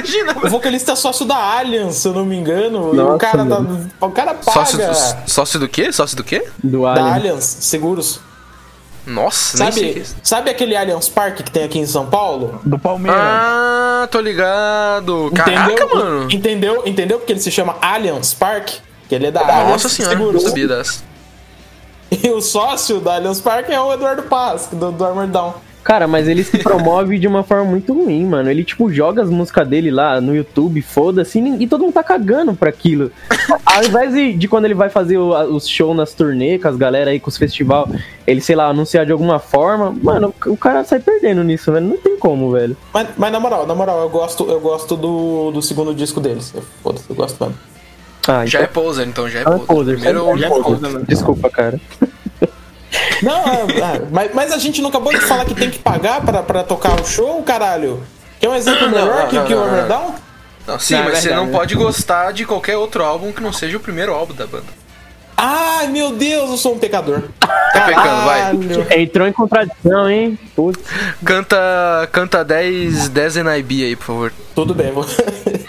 [0.03, 2.89] Imagina, O vocalista é sócio da Allianz, se eu não me engano.
[2.93, 3.61] e o Nossa, cara, tá,
[4.01, 4.79] o cara paga Sócio,
[5.27, 5.91] sócio do quê?
[5.91, 6.45] Sócio do quê?
[6.63, 7.13] Do da.
[7.15, 8.19] Allianz Seguros.
[9.05, 10.15] Nossa, nem sei o que é Sabe, isso.
[10.21, 12.61] sabe aquele Allianz Park que tem aqui em São Paulo?
[12.63, 13.19] Do Palmeiras.
[13.19, 15.31] Ah, tô ligado.
[15.33, 15.95] Caraca, entendeu?
[15.95, 16.31] mano.
[16.31, 16.83] Entendeu?
[16.85, 18.69] Entendeu porque ele se chama Allianz Park?
[19.09, 20.43] Que ele é da Allianz Nossa senhora, não Seguros.
[20.43, 21.01] sabia dessa.
[22.11, 25.53] E o sócio da Allianz Park é o Eduardo Paz, do, do Armored Down.
[25.84, 28.50] Cara, mas ele se promove de uma forma muito ruim, mano.
[28.52, 32.04] Ele, tipo, joga as músicas dele lá no YouTube, foda-se, e e todo mundo tá
[32.04, 33.12] cagando pra aquilo.
[33.65, 36.67] Ao invés de, de quando ele vai fazer o- a- os shows nas turnê com
[36.67, 37.89] as galera aí, com os festival,
[38.28, 41.88] ele, sei lá, anunciar de alguma forma, mano, o cara sai perdendo nisso, velho.
[41.88, 42.78] Não tem como, velho.
[42.94, 46.54] Mas, mas na moral, na moral, eu gosto, eu gosto do, do segundo disco deles.
[46.84, 47.58] Foda-se, eu gosto mesmo.
[48.28, 49.67] Ah, Já é poser, então já é então é poser.
[49.76, 49.96] poser.
[49.96, 51.06] Primeiro já é poser.
[51.08, 51.82] Desculpa, cara.
[53.21, 56.21] Não, é, é, mas, mas a gente não acabou de falar que tem que pagar
[56.21, 58.01] pra, pra tocar o show, caralho?
[58.39, 60.15] Que é um exemplo Não, melhor não, que, não, que o não, Armored não.
[60.67, 61.57] Não, sim, Não, é mas você verdade, não né?
[61.57, 64.81] pode gostar de qualquer outro álbum que não seja o primeiro álbum da banda.
[65.38, 67.23] Ai, meu Deus, eu sou um pecador.
[67.39, 69.01] Tá pecando, vai.
[69.01, 70.38] Entrou em contradição, hein?
[70.55, 70.79] Putz.
[71.25, 71.57] Canta,
[72.12, 74.34] canta 10, 10 NIB aí, por favor.
[74.53, 75.03] Tudo bem, vou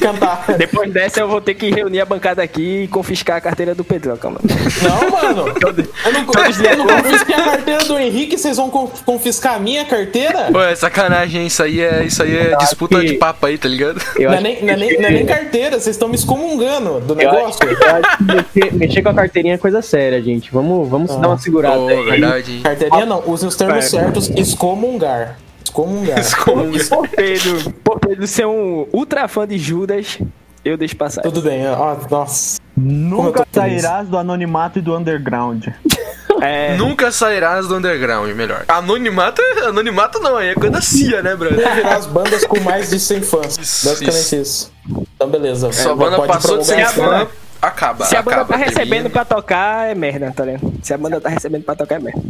[0.00, 0.44] cantar.
[0.56, 3.84] Depois dessa eu vou ter que reunir a bancada aqui e confiscar a carteira do
[3.84, 4.38] Pedrão, calma.
[4.82, 5.54] Não, mano.
[5.60, 9.84] Eu não, eu não confisquei a carteira do Henrique, vocês vão con- confiscar a minha
[9.84, 10.48] carteira?
[10.52, 11.46] Pô, é sacanagem, hein?
[11.46, 14.00] Isso aí é, isso aí é disputa que- de papo aí, tá ligado?
[14.16, 17.00] Eu Não é, nem, não, é nem, não é nem carteira, vocês estão me excomungando
[17.00, 17.68] do Eu acho, negócio.
[17.68, 20.50] eu acho que mexer, mexer com a carteirinha é coisa séria, gente.
[20.52, 22.04] Vamos, vamos dar uma segurada Pô, aí.
[22.10, 22.60] verdade?
[22.62, 25.38] Carteirinha não, usem os termos certos, excomungar.
[25.68, 26.18] Excomungar.
[26.44, 30.18] Como E por Pedro, por Pedro ser um ultra fã de Judas,
[30.64, 31.22] eu deixo passar.
[31.22, 32.58] Tudo bem, ó, nossa.
[32.76, 35.66] Nunca sairás do anonimato e do underground.
[36.40, 38.64] É, Nunca sairás do underground, melhor.
[38.68, 41.64] Anonimato, anonimato não, aí é coisa da CIA, né, brother?
[41.64, 43.58] Vou virar as bandas com mais de 100 fãs.
[43.58, 44.72] Isso, Basicamente isso.
[45.16, 45.72] Então, beleza.
[45.72, 47.28] Sua É, banda passou de prorrogar 100 essa- fã,
[47.60, 48.04] acaba.
[48.04, 49.10] se a banda acaba, tá recebendo termina.
[49.10, 50.72] pra tocar, é merda, tá ligado?
[50.80, 52.22] Se a banda tá recebendo pra tocar, é merda.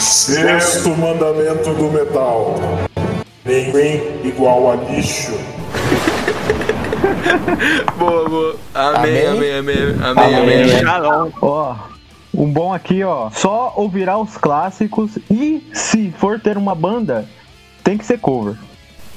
[0.00, 2.54] Sexto mandamento do metal.
[3.44, 5.32] Ninguém igual a lixo.
[7.96, 8.56] Boa, boa.
[8.74, 9.28] Amém, Amém?
[9.28, 10.62] amém, amém, amém, amém.
[10.62, 10.78] amém.
[10.80, 11.30] Shalom.
[11.40, 11.76] Ó,
[12.34, 13.30] um bom aqui, ó.
[13.30, 17.26] Só ouvirá os clássicos e se for ter uma banda,
[17.82, 18.56] tem que ser cover.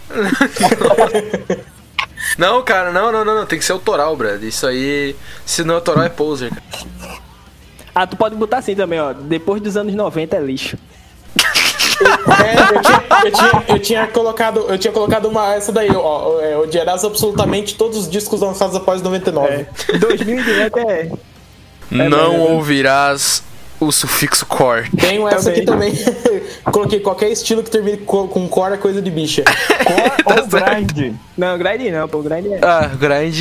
[2.38, 3.46] Não, cara, não, não, não, não.
[3.46, 4.44] Tem que ser autoral, brother.
[4.44, 5.16] Isso aí.
[5.46, 7.19] Se não é autoral, é poser, cara.
[8.02, 9.12] Ah, tu pode botar assim também, ó.
[9.12, 10.78] Depois dos anos 90 é lixo.
[11.36, 16.40] É, eu tinha, eu tinha- eu tinha colocado, eu tinha colocado uma essa daí, ó,
[16.40, 19.66] é, odiarás absolutamente todos os discos lançados após 99.
[20.00, 21.12] 2000 em diante é.
[21.92, 23.44] Não ouvirás
[23.80, 24.90] o sufixo core.
[24.92, 25.94] Tenho essa aqui também.
[26.72, 29.44] Coloquei qualquer estilo que termine co- com core é coisa de bicha.
[30.26, 31.16] Ou grind.
[31.38, 32.60] Não, grind não, pô, grind é.
[32.62, 33.40] Ah, grind.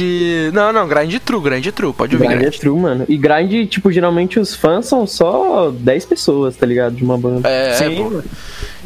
[0.53, 1.93] Não, não, grind true, grind true.
[1.93, 2.61] Pode ouvir Grind é grind.
[2.61, 3.05] true, mano.
[3.09, 6.95] E grind, tipo, geralmente os fãs são só 10 pessoas, tá ligado?
[6.95, 7.49] De uma banda.
[7.49, 8.25] É, Sim, mano.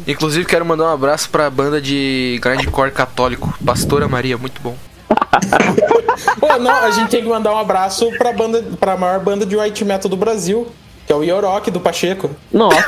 [0.07, 4.75] Inclusive, quero mandar um abraço pra banda de grindcore católico, Pastora Maria, muito bom.
[6.39, 9.55] Pô, não, a gente tem que mandar um abraço pra banda, pra maior banda de
[9.55, 10.67] white metal do Brasil,
[11.05, 12.29] que é o Yorok do Pacheco.
[12.51, 12.83] Nossa,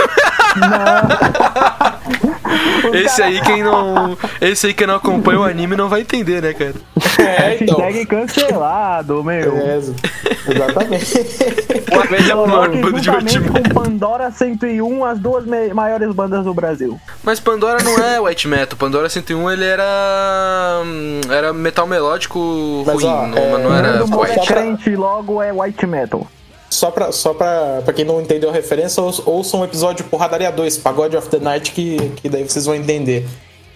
[2.93, 4.17] Esse aí quem não.
[4.39, 6.75] Esse aí que não acompanha o anime não vai entender, né, cara?
[7.19, 7.77] É, então.
[7.79, 9.57] Hashtag cancelado, meu.
[9.57, 11.25] É, exatamente.
[11.91, 16.99] Uma vez Mano, Coloque bando white com Pandora 101 as duas maiores bandas do Brasil.
[17.23, 18.77] Mas Pandora não é white metal.
[18.77, 20.83] Pandora 101 ele era.
[21.29, 24.47] Era metal melódico Mas, ruim, ó, não, é, não era é white.
[24.47, 26.27] crente, logo é white metal.
[26.75, 30.51] Só pra, só pra, pra quem não entendeu a referência, ouça ouça um episódio Porradaria
[30.51, 33.25] 2, Pagode of the Night, que, que daí vocês vão entender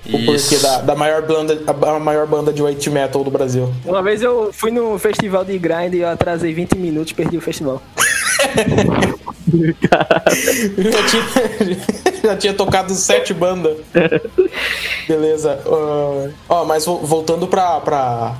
[0.05, 3.71] o porquê da, da maior, banda, a, maior banda de white metal do Brasil.
[3.85, 7.37] Uma vez eu fui no festival de grind e eu atrasei 20 minutos e perdi
[7.37, 7.81] o festival.
[9.81, 11.77] já, tinha,
[12.23, 13.77] já tinha tocado sete bandas.
[15.07, 15.57] Beleza.
[15.65, 18.35] ah, Ó, mas vo- voltando pra, pra.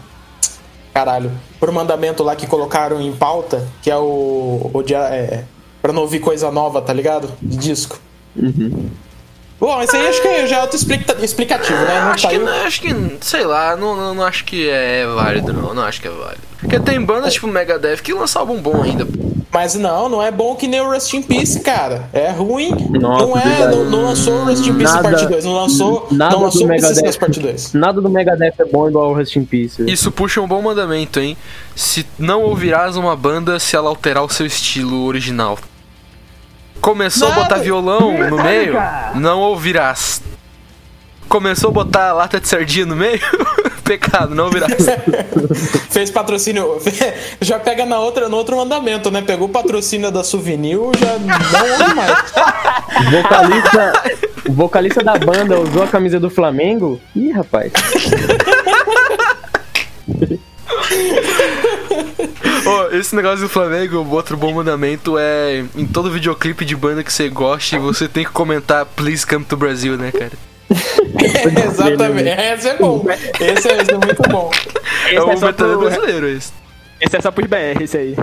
[0.93, 1.31] Caralho.
[1.59, 4.69] Pro mandamento lá que colocaram em pauta, que é o.
[4.73, 5.43] o é,
[5.81, 7.31] pra não ouvir coisa nova, tá ligado?
[7.41, 7.99] De disco.
[9.59, 12.01] Bom, esse aí acho que já é auto-explicativo, né?
[12.01, 12.45] Não Acho que, saiu.
[12.45, 15.73] não- acho que, sei lá, não, não, não acho que é válido, não.
[15.73, 16.41] Não acho que é válido.
[16.59, 19.05] Porque tem bandas tipo Megadeth que lançam álbum bom ainda.
[19.51, 22.07] Mas não, não é bom que nem o Rust in Peace, cara.
[22.13, 22.69] É ruim.
[22.91, 25.43] Nossa, não é, não, não lançou o Rust in Peace Nada- parte 2.
[25.45, 27.73] Não lançou, nada não lançou do o Megadeth parte 2.
[27.73, 29.83] nada do Megadeth é bom igual o Rust in Peace.
[29.91, 31.35] Isso puxa um bom mandamento, hein?
[31.75, 35.57] Se não ouvirás uma banda se ela alterar o seu estilo original.
[36.79, 37.41] Começou a Nada.
[37.43, 38.73] botar violão no meio,
[39.15, 40.21] não ouvirás.
[41.27, 43.19] Começou a botar lata de sardinha no meio,
[43.89, 44.85] pecado, não ouvirás.
[45.89, 46.77] Fez patrocínio.
[47.41, 49.23] Já pega na outra, no outro mandamento, né?
[49.23, 52.33] Pegou o patrocínio da Souvenir, já não ouve mais.
[52.99, 54.03] O vocalista,
[54.47, 57.01] o vocalista da banda usou a camisa do Flamengo.
[57.15, 57.71] Ih, rapaz.
[62.65, 67.11] Ô, esse negócio do Flamengo, outro bom mandamento é em todo videoclipe de banda que
[67.11, 70.48] você goste, você tem que comentar Please come to Brasil, né, cara?
[71.69, 72.29] Exatamente.
[72.29, 73.05] Esse é bom.
[73.39, 74.51] Esse é, esse é muito bom.
[75.07, 76.51] é Esse o é só metade pro- brasileiro esse.
[77.01, 78.15] Esse é só pros BR, esse aí.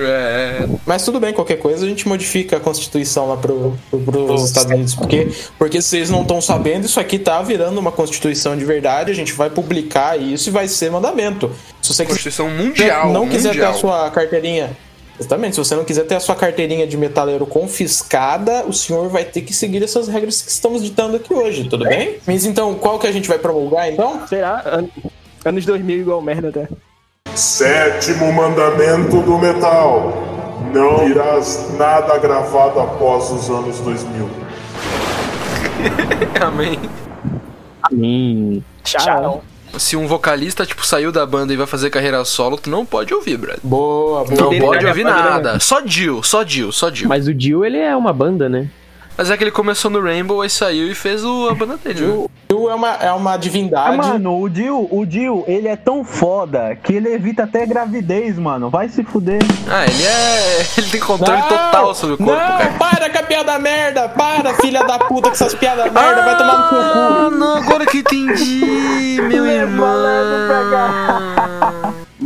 [0.00, 4.44] É, Mas tudo bem, qualquer coisa a gente modifica a Constituição lá pro, pro, pros
[4.44, 4.94] Estados Unidos.
[4.94, 9.10] Porque, porque vocês não estão sabendo, isso aqui tá virando uma Constituição de verdade.
[9.10, 11.50] A gente vai publicar isso e vai ser mandamento.
[11.82, 13.12] Se você quiser Constituição Mundial.
[13.12, 13.74] não quiser ter a mundial.
[13.74, 14.70] sua carteirinha.
[15.18, 19.24] Exatamente, se você não quiser ter a sua carteirinha de metaleiro confiscada, o senhor vai
[19.24, 22.18] ter que seguir essas regras que estamos ditando aqui hoje, tudo bem?
[22.26, 24.26] Mas então, qual que a gente vai promulgar então?
[24.28, 24.62] Será?
[24.64, 24.88] An-
[25.44, 26.68] Anos 2000 igual merda até.
[27.34, 30.12] Sétimo mandamento do metal.
[30.74, 34.28] Não irás nada gravado após os anos 2000.
[36.42, 36.78] Amém.
[37.92, 38.60] Hum.
[38.84, 39.42] Tchau.
[39.76, 43.12] Se um vocalista, tipo, saiu da banda e vai fazer carreira solo, tu não pode
[43.12, 43.60] ouvir, brother.
[43.62, 44.40] Boa, boa.
[44.40, 45.60] Não pode ouvir nada.
[45.60, 47.08] Só Jill, só Jill, só Jill.
[47.08, 48.68] Mas, Mas o Dio, ele é uma banda, né?
[49.30, 52.00] É que ele começou no Rainbow, aí saiu e fez o, a banda dele.
[52.06, 52.26] né?
[52.46, 53.96] Tu é uma, é uma Ah, divindade.
[53.96, 58.70] mano, o Dio, o Dio, ele é tão foda que ele evita até gravidez, mano.
[58.70, 59.40] Vai se fuder.
[59.68, 60.66] Ah, ele é.
[60.78, 62.70] Ele tem controle total sobre o corpo, não, cara.
[62.78, 64.08] para com a piada merda!
[64.08, 66.74] Para, filha da puta, com essas piadas merda, vai tomar no cu!
[66.76, 69.98] Ah, não, agora que entendi, meu irmão.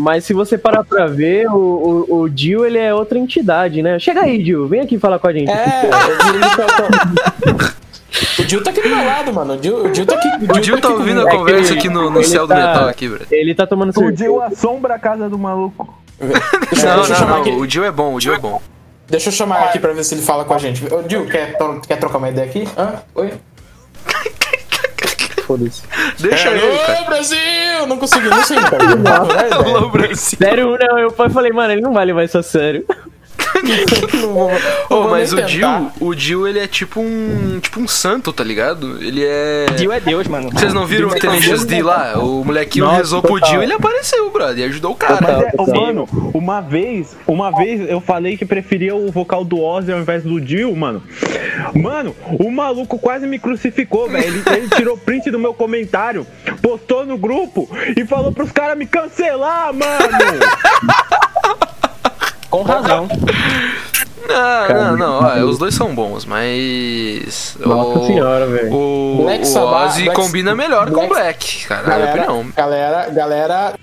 [0.02, 4.00] Mas se você parar pra ver, o, o, o Dio, ele é outra entidade, né?
[4.00, 5.48] Chega aí, Dio, vem aqui falar com a gente.
[5.48, 5.88] É,
[8.38, 9.54] o Gil tá- O tá aqui do meu lado, mano.
[9.54, 10.28] O Gil, o Gil tá aqui.
[10.58, 11.38] O Gil tá aqui ouvindo a comigo.
[11.38, 13.28] conversa aqui no, no céu do tá- metal aqui, brother.
[13.30, 14.16] Ele tá tomando O cerveja.
[14.16, 16.02] Dio assombra a casa do maluco.
[16.70, 17.40] Deixa, Não, não, chamar não.
[17.42, 17.50] aqui.
[17.50, 18.60] O Jill é bom, o Jill é bom.
[19.08, 20.84] Deixa eu chamar aqui pra ver se ele fala com a gente.
[20.92, 22.66] Ô, Gil, quer, quer trocar uma ideia aqui?
[22.76, 22.94] Hã?
[23.14, 23.32] Oi?
[25.52, 25.82] Foda-se.
[26.18, 26.98] Deixa ele, cara.
[26.98, 27.86] Alô, Brasil!
[27.86, 29.54] Não consegui, não sei, é.
[29.54, 30.38] Alô, Brasil.
[30.38, 32.86] Sério, não, eu falei, mano, ele não vai levar isso a sério.
[34.22, 34.50] Não vou-
[34.90, 35.46] não Ô, vou mas o.
[35.48, 37.58] Jill, o Jill, ele é tipo um.
[37.60, 38.98] Tipo um santo, tá ligado?
[39.02, 39.66] Ele é.
[39.76, 40.50] Dio é Deus, mano.
[40.50, 42.18] Vocês não viram o Dio é Tenacious D lá?
[42.18, 43.38] O molequinho Nossa, rezou pro.
[43.44, 44.58] Jill e ele apareceu, brother.
[44.58, 45.18] E ajudou o cara.
[45.56, 49.92] Mas é, mano, uma vez, uma vez eu falei que preferia o vocal do Ozzy
[49.92, 51.02] ao invés do Dio, mano.
[51.74, 54.24] Mano, o maluco quase me crucificou, velho.
[54.26, 56.26] Ele, ele tirou print do meu comentário,
[56.60, 60.42] postou no grupo e falou pros caras me cancelar, mano.
[62.52, 63.08] Com razão.
[64.28, 65.18] Não, não, não.
[65.20, 67.56] ó, os dois são bons, mas.
[67.58, 68.72] Nossa o, senhora, velho.
[68.72, 71.82] O, Black o Ozzy Black- combina melhor com o Black- Black, cara.
[71.82, 72.52] Na minha Galera, opinião.
[72.56, 73.74] galera, galera,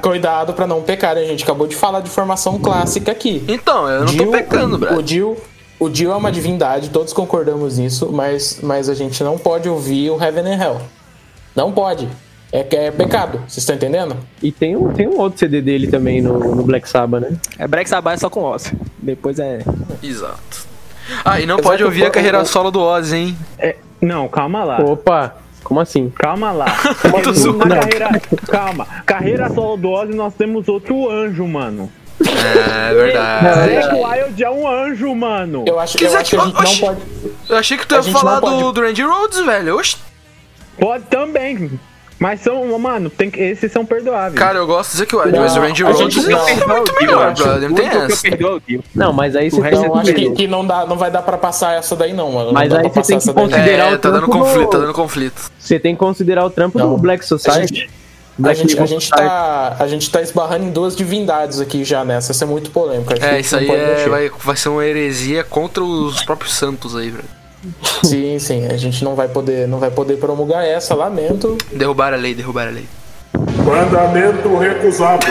[0.00, 3.44] cuidado pra não pecar, a gente acabou de falar de formação clássica aqui.
[3.48, 5.06] Então, eu não tô Jill- pecando, O brother.
[5.06, 5.36] Jill,
[5.78, 10.10] o Jill é uma divindade, todos concordamos nisso, mas, mas a gente não pode ouvir
[10.10, 10.80] o Heaven and Hell.
[11.54, 12.08] Não pode.
[12.52, 14.16] É que é pecado, vocês estão entendendo?
[14.42, 17.36] E tem um, tem um outro CD dele também no, no Black Sabbath, né?
[17.58, 18.72] É Black Sabbath só com osso.
[18.98, 19.58] Depois é.
[20.02, 20.66] Exato.
[21.24, 23.38] Ah, e não Exato, pode ouvir a o- carreira o- solo do Ozzy, hein?
[23.58, 24.78] É, não, calma lá.
[24.80, 26.08] Opa, como assim?
[26.16, 26.66] Calma lá.
[27.22, 27.66] Tô zoando.
[27.66, 28.86] Na carreira, calma.
[29.04, 31.90] Carreira solo do Ozzy, nós temos outro anjo, mano.
[32.20, 33.74] É verdade.
[33.74, 35.64] Zack Wild é um anjo, mano.
[35.66, 36.80] Eu acho, Que eu acho que a gente Oxi.
[36.82, 37.00] não pode.
[37.50, 39.76] Eu achei que tu ia falar não pode- do, do Randy Rhodes, velho.
[39.76, 39.96] Oxi.
[40.78, 41.78] Pode também.
[42.18, 44.34] Mas são, mano, tem, que- esses são perdoáveis.
[44.38, 46.94] Cara, eu gosto Wild, Não, mas o Randy a Rhodes gente não não- é muito
[46.94, 47.68] melhor, brother.
[47.68, 48.28] Não tem O que essa.
[48.28, 48.84] é o.
[48.94, 50.30] Não, mas aí você Então, acho que, que.
[50.32, 52.52] que não, dá, não vai dar pra passar essa daí, não, mano.
[52.54, 55.50] Mas não aí você tem que considerar- É, tá dando conflito, do- tá dando conflito.
[55.58, 56.90] Você tem que considerar o trampo Não.
[56.94, 57.74] do Black A Society.
[57.74, 57.90] gente,
[58.42, 62.32] a, gente, a, gente tá, a gente tá esbarrando em duas divindades aqui já nessa.
[62.32, 62.70] Essa é muito
[63.04, 66.96] que a É, isso aí é, vai, vai ser uma heresia contra os próprios santos
[66.96, 67.24] aí, velho.
[68.04, 68.66] Sim, sim.
[68.66, 71.56] A gente não vai poder, não vai poder promulgar essa, lamento.
[71.72, 72.86] Derrubar a lei, derrubar a lei.
[73.64, 75.26] Mandamento recusado.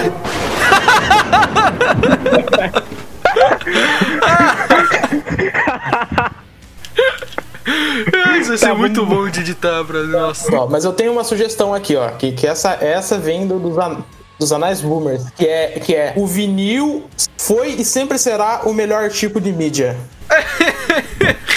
[8.39, 10.09] Isso vai ser muito bom de editar, brother.
[10.09, 10.53] Nossa.
[10.55, 12.09] Ó, mas eu tenho uma sugestão aqui, ó.
[12.09, 14.03] Que, que essa, essa vem do- dos, an-
[14.39, 15.23] dos anais boomers.
[15.35, 17.05] Que é, que é o vinil
[17.37, 19.97] foi e sempre será o melhor tipo de mídia.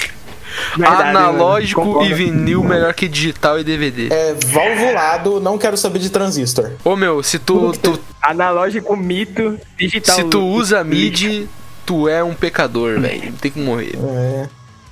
[0.76, 4.08] Verdade, Analógico e vinil melhor que digital e DVD.
[4.12, 6.72] É valvulado, não quero saber de transistor.
[6.84, 10.14] Ô meu, se tu, tu, Analógico, mito, digital.
[10.14, 11.48] se tu usa MIDI,
[11.86, 13.32] tu é um pecador, velho.
[13.40, 13.96] Tem que morrer.
[13.96, 14.48] É.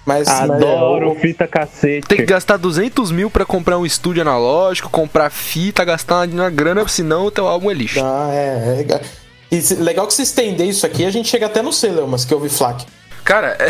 [0.07, 2.07] Mas, Adoro mas, fita cacete.
[2.07, 6.87] Tem que gastar 200 mil pra comprar um estúdio analógico, comprar fita, gastar uma grana,
[6.87, 7.99] senão o teu álbum é lixo.
[8.01, 9.01] Ah, é, é.
[9.51, 11.73] E se- legal que se estender isso aqui, a gente chega até no
[12.07, 12.87] mas que eu ouvi Flak.
[13.27, 13.67] Cara, é...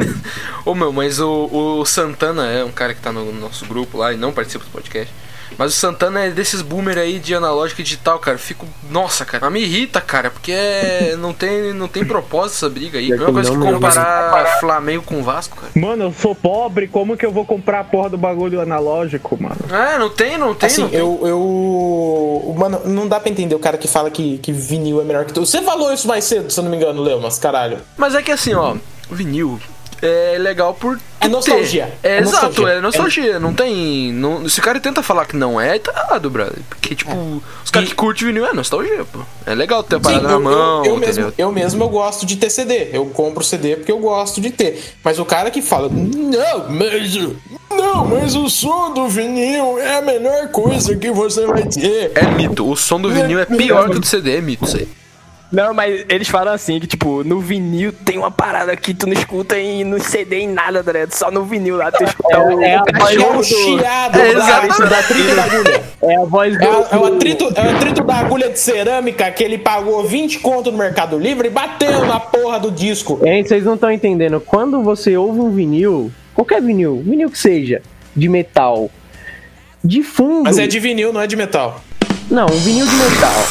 [0.68, 4.12] Ô meu, mas o, o Santana é um cara que tá no nosso grupo lá
[4.12, 5.12] e não participa do podcast.
[5.58, 8.38] Mas o Santana é desses boomer aí de analógico e digital, cara.
[8.38, 8.66] Fico.
[8.90, 9.44] Nossa, cara.
[9.44, 13.10] Mas me irrita, cara, porque é- não tem, não tem propósito essa briga aí.
[13.10, 13.80] É uma que coisa que não mesmo.
[13.80, 15.72] comparar Flamengo com Vasco, cara.
[15.74, 19.56] Mano, eu sou pobre, como que eu vou comprar a porra do bagulho analógico, mano?
[19.70, 20.98] É, não tem, não tem, Assim, não tem.
[20.98, 22.54] eu, eu.
[22.56, 25.32] Mano, não dá pra entender o cara que fala que, que vinil é melhor que
[25.32, 25.46] tudo.
[25.46, 27.78] Você falou isso mais cedo, se eu não me engano, Leo, mas caralho.
[27.96, 28.74] Mas é que assim, ó,
[29.10, 29.58] vinil
[30.02, 30.98] é legal por.
[31.20, 31.92] É nostalgia.
[32.02, 32.74] É, É exato, nostalgia.
[32.74, 33.38] é nostalgia.
[33.40, 34.12] Não tem.
[34.12, 36.58] Não, se o cara tenta falar que não é, tá errado, brother.
[36.68, 37.12] Porque, tipo,
[37.64, 39.20] os caras E- que curtem vinil é nostalgia, pô.
[39.46, 41.88] É legal ter a Sim, parada na eu, mão, eu, eu mesmo, eu mesmo eu
[41.88, 42.88] gosto de ter CD.
[42.92, 44.82] Eu compro CD porque eu gosto de ter.
[45.04, 47.14] Mas o cara que fala, não, mas.
[47.70, 52.12] Não, mas o som do vinil é a melhor coisa que você vai ter.
[52.14, 52.68] É mito.
[52.68, 54.88] O som do vinil é pior que o do CD, é mito isso aí.
[55.52, 59.12] Não, mas eles falam assim, que tipo, no vinil tem uma parada que tu não
[59.12, 61.12] escuta e no CD em nada, tá ligado?
[61.12, 63.44] Só no vinil lá tu escuta o, é a o É cachorro o do...
[63.44, 64.90] chiado É, da, exatamente.
[64.90, 65.82] da trilha da agulha.
[66.02, 66.64] É a voz do.
[66.64, 70.02] É, a- é o atrito, é o atrito da agulha de cerâmica que ele pagou
[70.06, 73.20] 20 conto no Mercado Livre e bateu na porra do disco.
[73.22, 74.40] Hein, vocês não estão entendendo.
[74.40, 77.82] Quando você ouve um vinil, qualquer vinil, vinil que seja,
[78.16, 78.90] de metal,
[79.84, 80.44] de fundo.
[80.44, 81.78] Mas é de vinil, não é de metal.
[82.30, 83.44] Não, um vinil de metal.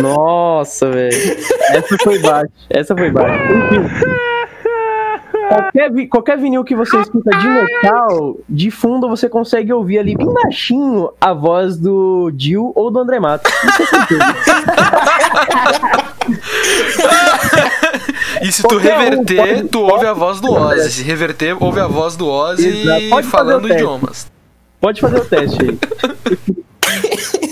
[0.00, 1.36] Nossa, velho.
[1.70, 2.50] Essa foi baixa.
[2.70, 3.38] Essa foi baixa.
[5.48, 10.16] Qualquer, vi- qualquer vinil que você escuta de metal, de fundo você consegue ouvir ali
[10.16, 13.52] bem baixinho a voz do Jill ou do André Matos.
[13.52, 14.34] Isso é certeza.
[18.42, 20.90] E se tu Qualquer um reverter, pode- tu ouve a voz do Ozzy.
[20.90, 24.26] Se reverter, ouve a voz do Ozzy falando idiomas.
[24.80, 25.78] Pode fazer o teste aí.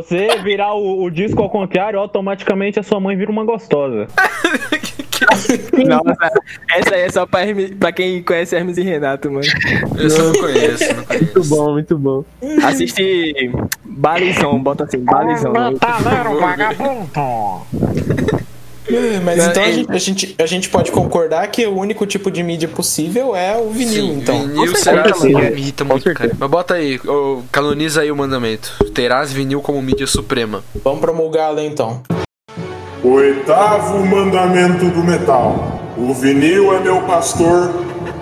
[0.00, 4.06] Se você virar o, o disco ao contrário, automaticamente a sua mãe vira uma gostosa.
[5.86, 6.32] Nossa,
[6.74, 9.44] essa aí é só pra, Hermes- pra quem conhece Hermes e Renato, mano.
[9.96, 11.24] Eu não conheço, não conheço.
[11.34, 12.24] Muito bom, muito bom.
[12.64, 13.50] Assiste
[13.84, 15.52] Balizão, bota assim, Balizão.
[15.52, 17.66] Metaleiro vagabundo!
[18.88, 21.76] É, Mas Não, então a é- gente, a, gente, a gente pode concordar que o
[21.78, 24.40] único tipo de mídia possível é o vinil, Sim, então.
[24.46, 26.32] vinil será Com muito, cara.
[26.38, 27.00] Mas bota aí,
[27.50, 28.72] canoniza aí o mandamento.
[28.92, 30.64] Terás vinil como mídia suprema.
[30.82, 32.02] Vamos promulgar a lei então.
[33.04, 35.80] Oitavo mandamento do metal.
[35.96, 37.72] O vinil é meu pastor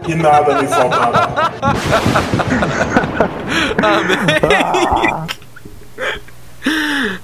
[0.07, 1.53] e nada me faltará.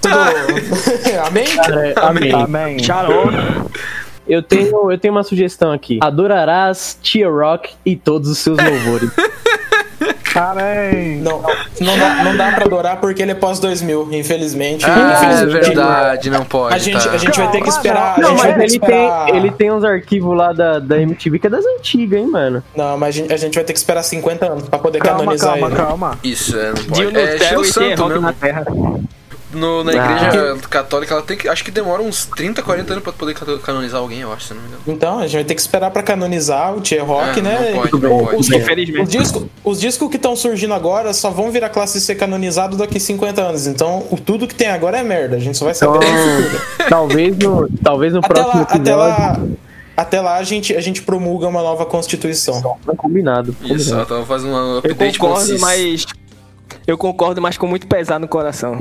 [0.00, 0.14] Tudo.
[1.26, 1.44] Amém?
[1.56, 2.32] Cara, amém.
[2.34, 2.78] Amém.
[2.82, 3.30] Shalom.
[4.26, 5.98] Eu tenho, eu tenho uma sugestão aqui.
[6.02, 9.10] Adorarás Tia Rock e todos os seus louvores.
[10.34, 11.16] Amém.
[11.22, 11.40] Não,
[11.80, 14.84] não, dá, não dá pra adorar porque ele é pós-2000, infelizmente.
[14.84, 15.64] Ah, é infelizmente.
[15.66, 16.74] verdade, não pode.
[16.74, 17.12] A gente, tá.
[17.12, 18.18] a gente vai ter que esperar.
[18.18, 19.28] Não, a gente vai mas ele tem, esperar.
[19.34, 22.62] ele tem uns arquivos lá da, da MTV que é das antigas, hein, mano.
[22.76, 25.20] Não, mas a gente, a gente vai ter que esperar 50 anos pra poder Calma,
[25.20, 25.76] canonizar calma, ele.
[25.76, 26.18] calma.
[26.22, 27.12] Isso, é, não Dio pode.
[27.12, 28.64] no É céu e santo rock na terra.
[29.56, 29.94] No, na Ah.
[30.28, 31.48] igreja católica, ela tem que.
[31.48, 34.54] Acho que demora uns 30, 40 anos pra poder ca- canonizar alguém, eu acho, se
[34.54, 34.82] não me engano.
[34.86, 37.72] Então, a gente vai ter que esperar pra canonizar o Tier Rock, É, né?
[37.74, 38.36] Não pode, não pode.
[38.36, 39.02] Os, Infelizmente.
[39.04, 43.00] os discos, os discos que estão surgindo agora só vão virar classe C canonizado daqui
[43.00, 43.66] 50 anos.
[43.66, 45.36] Então, o, tudo que tem agora é merda.
[45.36, 49.40] A gente só vai saber Então, talvez no, talvez no Até próximo lá, até lá,
[49.96, 52.60] até lá a, gente, a gente promulga uma nova constituição.
[52.84, 53.56] Tá combinado.
[53.62, 53.94] Isso, combinado.
[53.94, 56.06] ela tava fazendo uma Eu update concordo, concis- mas.
[56.86, 58.76] Eu concordo, mas com muito pesar no coração.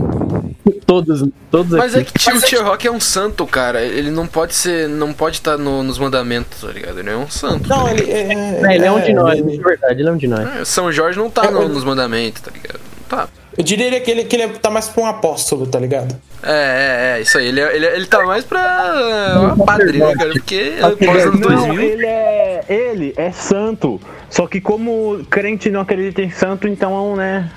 [0.86, 2.01] Todos, todos Mas aqui.
[2.01, 3.82] é que tio, o Tio Rock é um santo, cara.
[3.82, 4.88] Ele não pode ser.
[4.88, 6.99] Não pode estar nos mandamentos, tá ligado?
[6.99, 7.68] Ele é um santo.
[7.68, 8.34] Não, ele é.
[8.63, 10.61] É, ele é um de nós, ele- de verdade, ele é um de nós.
[10.61, 12.80] É, São Jorge não tá É, no- nos mandamentos, tá ligado?
[12.80, 13.28] Não tá.
[13.57, 16.16] Eu diria que ele, que ele tá mais pra um apóstolo, tá ligado?
[16.43, 17.47] É, é, é, isso aí.
[17.47, 20.30] Ele, é- ele, é- ele tá mais pra uma padre, né, cara?
[20.32, 21.82] Porque após anos Não, 2000.
[21.82, 22.66] ele é.
[22.68, 23.99] Ele é santo.
[24.30, 27.49] Só que como crente não acredita em santo, então, né?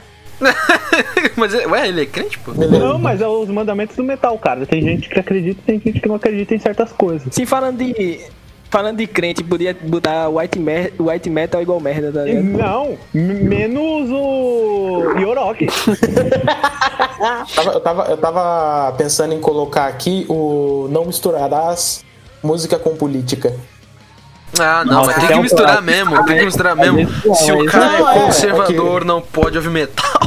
[1.36, 2.53] Mas, é- ué, ele é crente, pô?
[2.53, 4.64] Não, mas é os mandamentos do metal, cara.
[4.66, 7.28] Tem gente que acredita e tem gente que não acredita em certas coisas.
[7.32, 8.20] Sim, falando de.
[8.70, 12.45] Falando de crente, podia botar white, mer white metal igual merda, tá ligado?
[12.45, 15.66] Não, menos o Yorok.
[17.57, 22.05] Tava- eu, tava, eu tava pensando em colocar aqui o Não Misturarás
[22.43, 23.55] Música com Política.
[24.59, 27.09] Ah, não, Nossa, mas tem que um misturar mesmo, tem que misturar mesmo.
[27.26, 30.20] Mas, Se o cara Não, é é, conservador, não pode ouvir metal.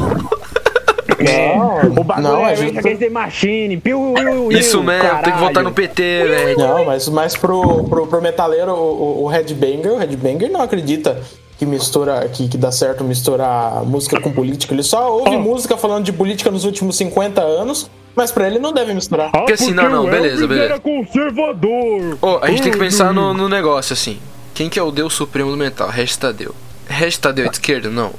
[1.19, 2.76] Não, O bagulho não, é a gente.
[2.76, 3.78] Rage Against the Machine.
[3.78, 6.57] Piu, piu, piu, Isso mesmo, tem que votar no PT, velho.
[6.57, 11.22] Não, mas, mas pro, pro, pro metaleiro, o, o, o Headbanger, o Headbanger não acredita
[11.61, 14.74] que mistura, que, que dá certo misturar música com política.
[14.74, 18.74] Ele só ouve música falando de política nos últimos 50 anos, mas pra ele não
[18.74, 19.28] deve misturar.
[19.34, 20.74] Ah, Porque assim, não, não, beleza, beleza.
[20.74, 22.18] era conservador.
[22.22, 24.20] Ô, a gente tem que pensar no, no negócio assim.
[24.53, 25.89] Quem que é o deus supremo do metal?
[25.89, 26.53] Regis Tadeu.
[26.88, 27.89] Regis Tadeu é de esquerda?
[27.89, 28.14] Não.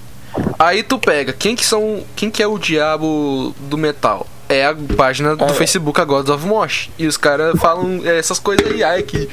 [0.58, 2.02] Aí tu pega, quem que são.
[2.16, 4.26] Quem que é o diabo do metal?
[4.48, 5.48] É a página do É.
[5.48, 6.90] Facebook a Gods of Mosh.
[6.98, 9.28] E os caras falam é, essas coisas aí, ai que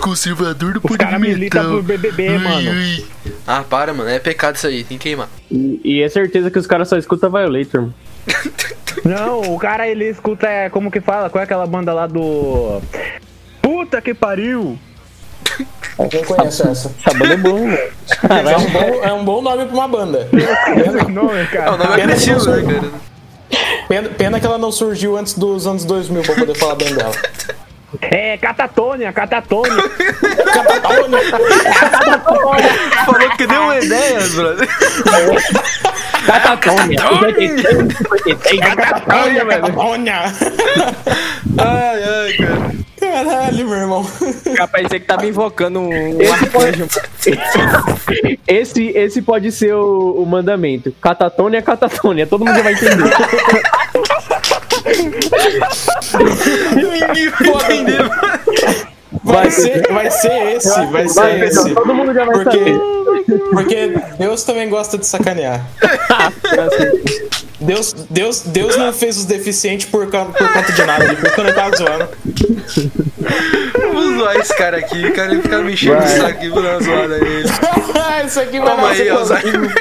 [0.00, 2.70] conservador do Os caras militam pro BBB, mano.
[3.46, 4.08] Ah, para, mano.
[4.08, 5.28] É pecado isso aí, tem que queimar.
[5.50, 7.80] E, e é certeza que os caras só escutam Violator.
[7.82, 7.94] mano.
[9.04, 11.28] Não, o cara ele escuta, é, como que fala?
[11.28, 12.80] Qual é aquela banda lá do.
[13.60, 14.78] Puta que pariu!
[16.10, 16.92] Quem conhece essa?
[16.98, 17.92] Essa banda é bom, velho.
[18.50, 20.28] É um, bom, é um bom nome pra uma banda.
[20.32, 21.76] Esse nome, o cara.
[21.76, 22.92] nome é preciso, né, cara?
[23.88, 27.12] Pena, pena que ela não surgiu antes dos anos 2000 pra poder falar bem dela.
[28.00, 29.82] É, Catatônia, Catatônia.
[33.04, 34.68] Falou que deu uma ideia, brother.
[36.26, 36.98] Catatônia.
[37.06, 37.34] Olha,
[38.60, 40.22] Catatonia!
[41.58, 42.84] Ai, ai, cara.
[43.00, 44.06] Caralho, meu irmão.
[44.56, 46.88] Capaz você que tava invocando um Esse pode, arcanjo.
[48.46, 50.92] esse, esse pode ser o, o mandamento.
[51.00, 52.26] Catatônia, catatônia.
[52.26, 53.04] Todo mundo já vai entender.
[56.74, 58.10] Ninguém vai entender.
[59.22, 61.74] Vai ser, vai ser esse, vai Vai, ser Pedro, esse.
[61.74, 63.38] todo mundo já vai Porque, saber.
[63.52, 65.64] porque Deus também gosta de sacanear.
[67.60, 71.46] Deus, Deus, Deus não fez os deficientes por, por conta de nada, ele fez quando
[71.46, 72.08] ele tava zoando.
[73.92, 76.62] Vamos zoar esse cara aqui, o cara ele fica me enchendo o saco aqui, vou
[76.62, 77.48] dar uma zoada nele.
[78.26, 79.74] Isso aqui vai Calma aí, Alzheimer.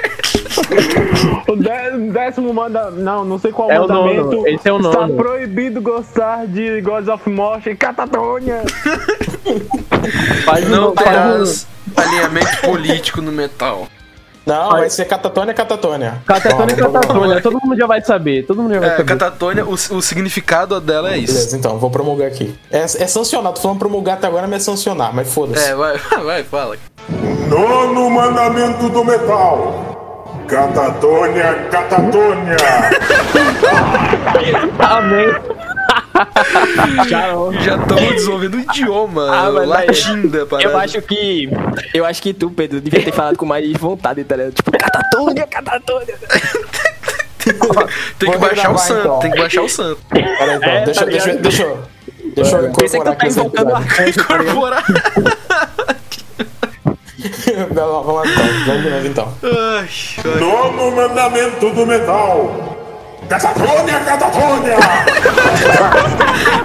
[1.47, 2.89] O dé- décimo manda.
[2.91, 4.23] Não, não sei qual É o mandamento.
[4.31, 5.15] nono, esse é o Está nono.
[5.15, 8.61] proibido gostar de Gods of Mosh e Catatônia.
[10.45, 13.87] Faz Não terás alinhamento político no metal.
[14.45, 16.21] Não, vai ser catatônia, catatônia.
[16.25, 17.41] Catatônia, catatônia.
[17.41, 18.45] Todo mundo já vai saber.
[18.45, 19.05] Todo mundo já vai É, saber.
[19.05, 21.33] catatônia, o, o significado dela é isso.
[21.33, 22.53] Beleza, então, vou promulgar aqui.
[22.69, 25.63] É, é sancionado, tô falando promulgar até agora, mas é sancionar, mas foda-se.
[25.65, 26.75] É, vai, vai, fala.
[27.47, 30.02] Nono mandamento do metal.
[30.47, 32.55] Catatônia, catatônia.
[34.79, 35.33] Amém.
[37.59, 40.69] Já estamos desenvolvendo um idioma Ah, mas daí- latim da parada.
[40.69, 41.49] Eu acho que.
[41.93, 44.53] Eu acho que tu, Pedro, devia ter falado com mais vontade, tá ligado?
[44.53, 46.15] Tipo, catatônia, catatônia.
[48.19, 49.19] Tem que baixar o santo, então.
[49.19, 49.99] tem que baixar o santo.
[50.09, 51.39] Peraí, então, É, deixa, tá deixa, eu-
[52.35, 54.09] deixa eu Pensei que incorporar tu tá invocando o ligado?
[54.09, 54.83] Incorporar.
[57.73, 59.33] Vamos lá então, vamos de novo então.
[59.43, 59.89] Ai,
[60.25, 60.39] ai.
[60.39, 62.73] Nono mandamento do metal.
[63.29, 64.75] Catatônia, catatônia!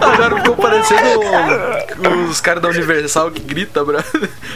[0.00, 1.20] Agora ficou parecendo
[2.28, 4.02] os caras da Universal que grita, bro.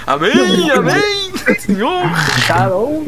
[0.06, 2.02] Amém, amém, senhor.
[2.46, 3.06] Carol.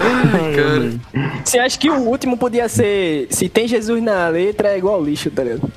[0.00, 1.40] Ai, cara.
[1.44, 3.26] Você acha que o último podia ser.
[3.30, 5.70] Se tem Jesus na letra, é igual lixo, tá ligado?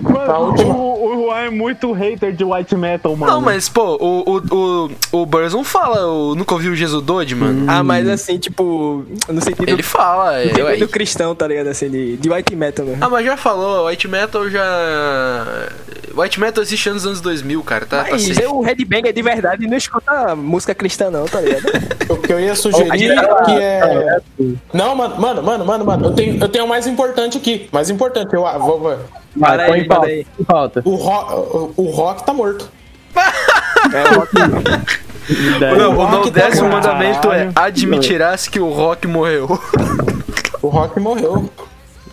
[0.00, 3.32] Mano, o, o Juan é muito hater de white metal, mano.
[3.32, 7.02] Não, mas, pô, o, o, o, o Burns não fala, eu nunca ouviu o Jesus
[7.02, 7.64] Dode, mano.
[7.68, 9.04] Ah, mas assim, tipo.
[9.28, 9.68] No sentido.
[9.68, 10.46] Ele fala, é.
[10.46, 11.68] no sentido cristão, tá ligado?
[11.68, 13.04] Assim, de, de white metal mesmo.
[13.04, 15.68] Ah, mas já falou, White Metal já.
[16.14, 18.04] White Metal existe nos anos 2000, cara, tá?
[18.04, 21.62] tá Mas eu, o headbanger de verdade, não escuta música cristã, não, tá ligado?
[22.12, 23.14] O que eu ia sugerir
[23.46, 24.20] que é.
[24.72, 26.06] Não, mano, mano, mano, mano, mano.
[26.06, 27.68] Eu tenho, eu tenho o mais importante aqui.
[27.72, 28.80] Mais importante, eu ah, vou.
[28.80, 28.98] vou-
[29.66, 30.26] Põe aí, manda aí.
[30.46, 30.82] pauta.
[30.84, 32.68] O rock, o, o rock tá morto.
[33.92, 34.30] É rock.
[35.78, 39.58] Não, o rock não tá décimo mandamento é admitirás que o rock morreu.
[40.62, 41.50] O rock morreu.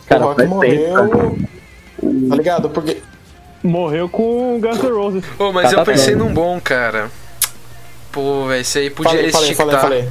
[0.08, 1.38] Cara, o rock faz tempo, morreu.
[2.30, 2.70] Tá ligado?
[2.70, 2.98] Porque.
[3.64, 5.24] Morreu com Guns N' Roses.
[5.38, 6.26] Pô, mas Tá, eu tá pensei bom.
[6.26, 7.10] num bom, cara.
[8.12, 9.82] Pô, velho, esse aí podia Falei, falei, falei, estictar.
[9.82, 10.10] falei.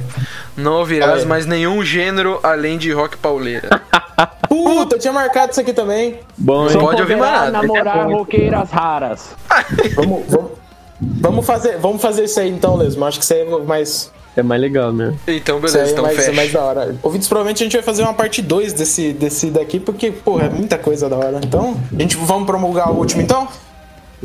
[0.59, 1.25] Não ouvirás Falei.
[1.25, 3.81] mais nenhum gênero além de rock pauleira.
[4.47, 6.19] Puta, eu tinha marcado isso aqui também.
[6.37, 7.51] Bom, Não pode ouvir mais nada.
[7.51, 9.29] namorar roqueiras raras.
[9.95, 10.51] Vamos, vamos,
[10.99, 13.05] vamos, fazer, vamos fazer isso aí então, Lesmo.
[13.05, 14.11] Acho que isso aí é mais.
[14.35, 15.17] é mais legal mesmo.
[15.27, 16.35] Então, Isso aí beleza, é então mais, é fecha.
[16.35, 16.95] mais da hora.
[17.01, 20.49] Ouvidos, provavelmente a gente vai fazer uma parte 2 desse, desse daqui, porque, porra, é
[20.49, 21.39] muita coisa da hora.
[21.43, 23.47] Então, a gente vamos promulgar o último então?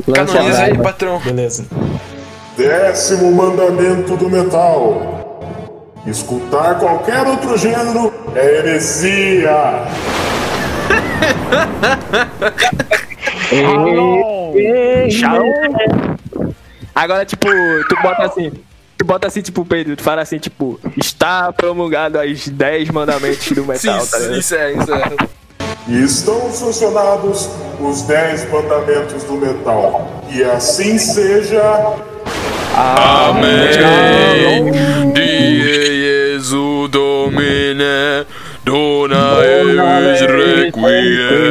[0.07, 1.19] Lança Canoniza aí, patrão.
[1.19, 1.65] Beleza.
[2.57, 5.24] Décimo mandamento do metal.
[6.05, 9.51] Escutar qualquer outro gênero é heresia.
[16.93, 17.47] Agora, tipo,
[17.89, 18.51] tu bota assim.
[18.97, 23.61] Tu bota assim, tipo, Pedro, tu fala assim, tipo, está promulgado as 10 mandamentos do
[23.61, 24.39] Sim, metal, tá ligado?
[24.39, 25.11] isso é, isso é.
[25.87, 27.49] E estão sancionados
[27.79, 30.23] os dez mandamentos do metal.
[30.29, 31.61] E assim seja.
[32.73, 34.71] Amém.
[35.13, 35.94] Die
[36.45, 38.23] Jesu Domine,
[38.63, 41.49] dona eis requiem.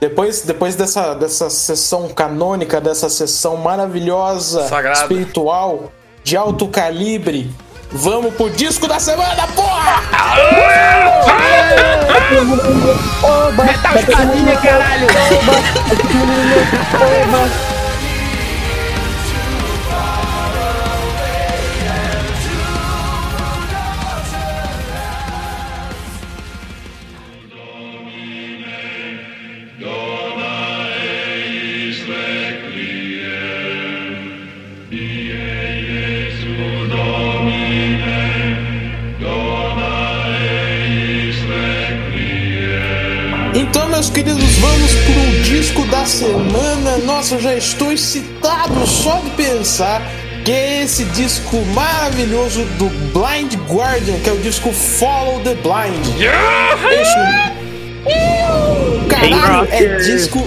[0.00, 4.98] Depois, depois dessa, dessa sessão canônica, dessa sessão maravilhosa, Sagrada.
[4.98, 5.92] espiritual,
[6.24, 7.48] de alto calibre,
[7.92, 10.02] vamos pro disco da semana, porra!
[13.64, 15.06] Metal espadinha, caralho!
[43.96, 46.98] Meus queridos, vamos pro disco da semana.
[46.98, 50.02] Nossa, eu já estou excitado só de pensar
[50.44, 56.04] que é esse disco maravilhoso do Blind Guardian, que é o disco Follow the Blind.
[57.00, 57.16] Isso.
[59.08, 60.46] Caralho, é disco.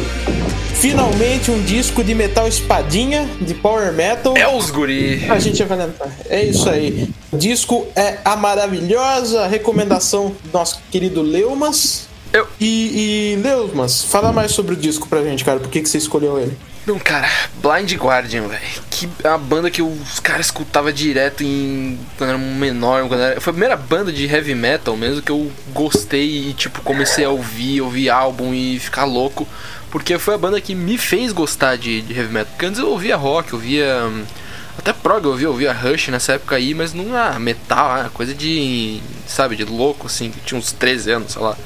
[0.76, 4.38] Finalmente um disco de metal espadinha, de power metal.
[4.38, 5.26] É os guri.
[5.28, 6.12] A gente vai lembrar.
[6.30, 7.10] É isso aí.
[7.32, 12.09] O disco é a maravilhosa recomendação do nosso querido Leumas.
[12.32, 15.60] Eu- E, e Leumas, fala mais sobre o disco pra gente, cara.
[15.60, 16.58] Por que, que você escolheu ele?
[16.86, 17.30] Não, cara,
[17.62, 18.62] Blind Guardian, velho.
[18.90, 22.00] Que é uma banda que os caras escutavam direto em.
[22.18, 23.08] quando era menor.
[23.08, 23.40] Quando era...
[23.42, 27.30] Foi a primeira banda de heavy metal mesmo que eu gostei e, tipo, comecei a
[27.30, 29.48] ouvir, ouvir álbum e ficar louco.
[29.92, 32.52] Porque foi a banda que me fez gostar de, de heavy metal.
[32.54, 34.12] Porque antes eu ouvia rock, eu ouvia.
[34.78, 38.10] Até prog eu ouvia, eu ouvia Rush nessa época aí, mas não ah, metal, ah,
[38.14, 39.02] coisa de.
[39.28, 41.58] sabe, de louco assim, que tinha uns 13 anos, sei lá.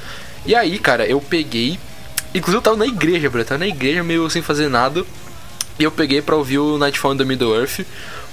[0.45, 1.79] E aí, cara, eu peguei.
[2.33, 3.41] Inclusive eu tava na igreja, bro.
[3.41, 5.03] Eu tava na igreja meio sem fazer nada.
[5.79, 7.81] E eu peguei pra ouvir o Nightfall in the Middle Earth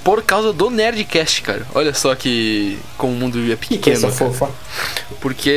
[0.05, 1.67] por causa do Nerdcast, cara.
[1.75, 4.01] Olha só que como o mundo é Que pequeno.
[4.01, 4.31] coisa cara.
[4.33, 4.51] fofa.
[5.21, 5.49] Porque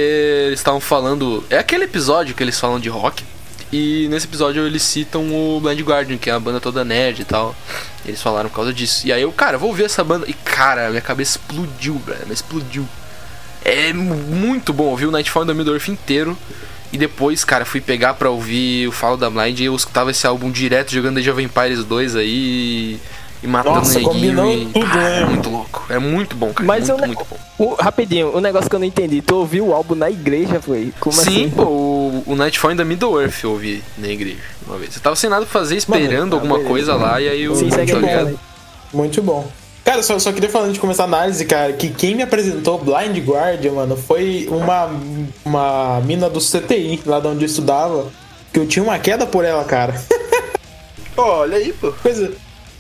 [0.47, 1.43] eles estavam falando.
[1.49, 3.23] É aquele episódio que eles falam de rock.
[3.71, 7.25] E nesse episódio eles citam o Blind Guardian, que é a banda toda nerd e
[7.25, 7.55] tal.
[8.05, 9.07] Eles falaram por causa disso.
[9.07, 10.25] E aí eu, cara, vou ouvir essa banda.
[10.29, 12.31] E cara, minha cabeça explodiu, velho.
[12.31, 12.87] Explodiu.
[13.65, 16.37] É muito bom ouvir o Nightfall in the Middle Earth inteiro.
[16.91, 20.27] E depois, cara, fui pegar pra ouvir o Follow da Blind e eu escutava esse
[20.27, 22.99] álbum direto jogando Age of Empires 2 aí
[23.41, 24.53] e matando Nossa, neguinho.
[24.53, 25.21] E, tudo, né?
[25.21, 25.85] é muito louco.
[25.89, 26.67] É muito bom, cara.
[26.67, 27.37] Mas muito, eu- muito bom.
[27.57, 29.23] O- rapidinho, o negócio que eu não entendi.
[29.23, 30.93] Tu ouviu o álbum na igreja, foi?
[30.99, 31.49] Como Sim, assim?
[31.49, 34.37] pô, o, o Nightfall in the Middle Earth eu ouvi na igreja
[34.67, 34.95] uma vez.
[34.95, 36.69] Eu tava sem nada pra fazer, esperando ah, alguma beleza.
[36.69, 37.55] coisa lá e aí eu.
[37.55, 38.25] Sim, segue tá a ligado?
[38.25, 38.39] bola.
[38.93, 39.51] Muito bom.
[39.83, 42.77] Cara, só, só queria falar antes de começar a análise, cara, que quem me apresentou
[42.79, 44.89] Blind Guardian, mano, foi uma,
[45.43, 48.05] uma mina do CTI, lá de onde eu estudava,
[48.53, 49.93] que eu tinha uma queda por ela, cara.
[51.17, 51.91] Olha aí, pô.
[52.01, 52.31] Coisa,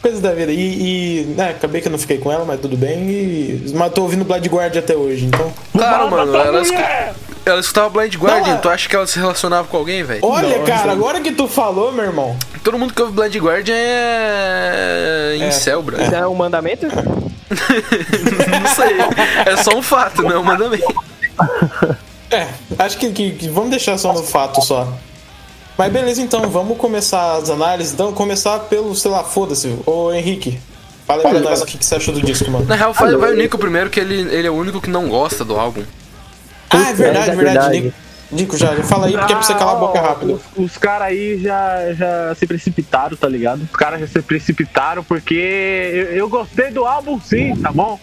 [0.01, 0.51] coisa da vida.
[0.51, 3.09] E, e, né, acabei que eu não fiquei com ela, mas tudo bem.
[3.09, 5.53] E, mas tô ouvindo Blind Guardian até hoje, então.
[5.73, 6.81] Claro, mano, ela, escu-
[7.45, 10.21] ela escutava Blind Guardian, Não, tu acha que ela se relacionava com alguém, velho?
[10.23, 10.71] Olha, Nossa.
[10.71, 12.35] cara, agora que tu falou, meu irmão.
[12.63, 15.35] Todo mundo que ouve Blind Guardian é.
[15.47, 16.01] incel, bro.
[16.01, 16.85] Isso é um mandamento?
[16.87, 18.95] Não sei.
[19.45, 20.85] É só um fato, não é um mandamento.
[22.31, 22.47] É,
[22.79, 24.91] acho que, que- que vamos deixar só no fato só.
[25.77, 27.93] Mas beleza, então, vamos começar as análises.
[27.93, 29.77] Então, começar pelo, sei lá, foda-se.
[29.85, 30.59] Ô Henrique,
[31.05, 32.65] fala aí pra nós o que, que você achou do disco, mano.
[32.65, 35.07] Na real, vai, vai o Nico primeiro, que ele, ele é o único que não
[35.09, 35.83] gosta do álbum.
[36.69, 37.35] Ah, é verdade, é verdade.
[37.35, 37.81] verdade.
[37.81, 37.95] Nico,
[38.33, 40.33] Nico, já, já fala aí, porque é pra você calar a boca Ah, rápido.
[40.33, 43.61] Os, os caras aí já, já se precipitaram, tá ligado?
[43.63, 47.99] Os caras já se precipitaram porque eu, eu gostei do álbum sim, tá bom?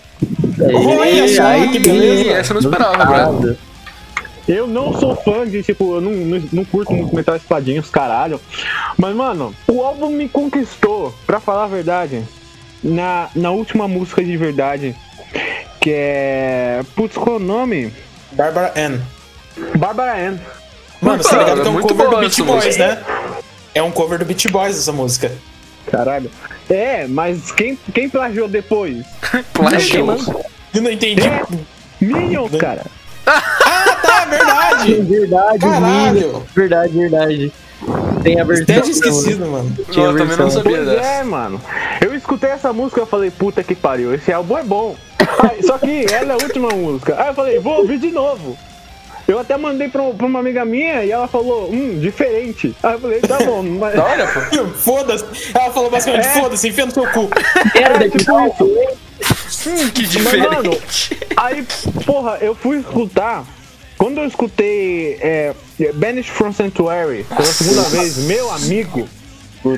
[0.60, 2.30] Olha só, aí, que beleza.
[2.30, 3.56] Essa eu não esperava, brother.
[4.48, 7.90] Eu não sou fã de, tipo, eu não, não, não curto muito metal espadinha, os
[7.90, 8.40] caralho.
[8.96, 12.24] Mas, mano, o álbum me conquistou, pra falar a verdade,
[12.82, 14.94] na, na última música de verdade,
[15.80, 16.82] que é.
[16.96, 17.92] Putz, qual é o nome?
[18.32, 18.98] Barbara Ann.
[19.76, 20.36] Barbara Ann.
[21.00, 22.86] Mano, você tá ligado que é um cover do essa Boys, música.
[22.86, 23.02] né?
[23.74, 25.32] É um cover do Beach Boys essa música.
[25.90, 26.30] Caralho.
[26.68, 29.04] É, mas quem, quem plagiou depois?
[29.52, 30.16] Plástico.
[30.74, 31.22] Eu não entendi.
[31.26, 31.42] É.
[32.00, 32.84] Minions, cara.
[33.26, 34.94] Ah, tá, verdade.
[35.02, 36.12] Verdade, Caralho.
[36.14, 36.42] Minions.
[36.54, 37.52] Verdade, verdade.
[38.22, 38.62] Tem a versão.
[38.64, 39.76] Até tinha esquecido, mano.
[39.90, 40.50] Tinha eu também não versão.
[40.50, 41.06] sabia Pois dessa.
[41.08, 41.60] é, mano.
[42.00, 44.96] Eu escutei essa música e falei, puta que pariu, esse álbum é bom.
[45.50, 47.16] Aí, só que ela é a última música.
[47.20, 48.56] Aí eu falei, vou ouvir de novo.
[49.30, 52.74] Eu até mandei pra, pra uma amiga minha e ela falou, hum, diferente.
[52.82, 53.94] Aí eu falei, tá bom, mas.
[53.98, 54.66] Hora, pô.
[54.78, 55.24] Foda-se.
[55.54, 56.40] Ela falou basicamente, É.
[56.40, 57.28] foda-se, enfia no seu cu.
[57.74, 58.64] Merda, É, que tipo isso.
[59.68, 61.18] Hum, que Mas, mano, diferente.
[61.36, 61.66] aí,
[62.04, 63.44] porra, eu fui escutar.
[63.98, 65.54] Quando eu escutei é,
[65.94, 69.06] Banished from Sanctuary pela segunda vez, meu amigo,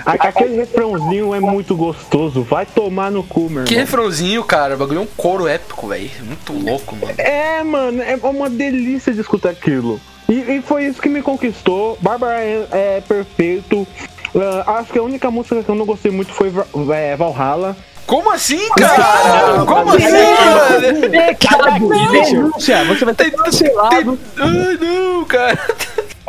[0.06, 2.42] aquele refrãozinho é muito gostoso.
[2.42, 3.84] Vai tomar no cu, meu Que irmão.
[3.86, 4.74] refrãozinho, cara.
[4.74, 6.10] O bagulho é um coro épico, velho.
[6.22, 7.14] Muito louco, mano.
[7.18, 10.00] É, mano, é uma delícia de escutar aquilo.
[10.28, 11.98] E, e foi isso que me conquistou.
[12.00, 13.86] Bárbara é, é perfeito.
[14.66, 16.52] Ah, acho que a única música que eu não gostei muito foi
[16.94, 17.76] é, Valhalla.
[18.06, 19.64] Como assim, cara?
[19.64, 21.10] Como assim, mano?
[21.10, 22.84] Pecado, denúncia.
[22.84, 24.18] Você vai ter Tem- cancelado.
[24.38, 25.58] Ai, não, cara.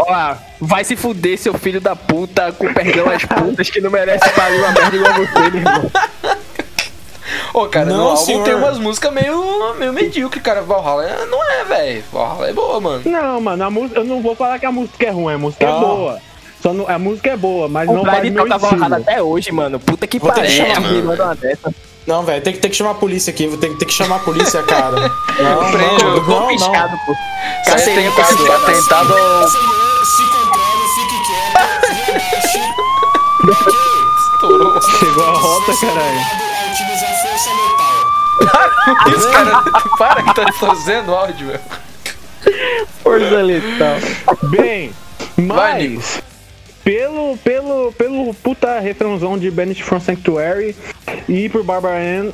[0.07, 4.27] Ó, vai se fuder, seu filho da puta, com perdão às putas que não merece
[4.29, 5.91] fazer uma merda igual você, meu irmão.
[7.53, 8.43] Ô, cara, Não, no álbum senhor.
[8.43, 10.61] tem umas músicas meio, meio medíocre, cara.
[10.61, 12.03] Valhalla é- não é, velho.
[12.11, 13.01] Valhalla é boa, mano.
[13.05, 15.65] Não, mano, a música, eu não vou falar que a música é ruim, a música
[15.65, 15.75] Não.
[15.75, 16.19] é boa.
[16.61, 18.69] Só não, a música é boa, mas O não faz Pride meu estilo.
[18.71, 19.79] Valhalla até hoje, mano.
[19.79, 21.03] Puta que Vou ter que pariu.
[21.05, 21.37] mano.
[22.07, 23.47] Não, velho, tem que, tem que chamar a polícia aqui.
[23.47, 24.99] Vou ter, que- ter que chamar a polícia, cara.
[25.39, 26.47] Não, não, eu não, não.
[26.47, 27.13] Piscado, pô.
[27.65, 29.82] Tem atentado, atentado ao...
[30.03, 32.61] Se controle, fique quieto, relaxe.
[34.33, 34.81] Estourou.
[34.99, 36.19] Chegou a rota, caralho.
[36.19, 39.17] A utilizar força letal.
[39.17, 39.63] Isso, cara.
[39.97, 41.61] Para que tá distorcendo o áudio, velho.
[43.01, 43.97] Força letal.
[44.49, 44.93] Bem,
[45.37, 46.21] Vai, mas
[46.83, 50.75] pelo, pelo, pelo puta refrãozão de Banished from Sanctuary
[51.29, 52.31] e por Barbara Ann,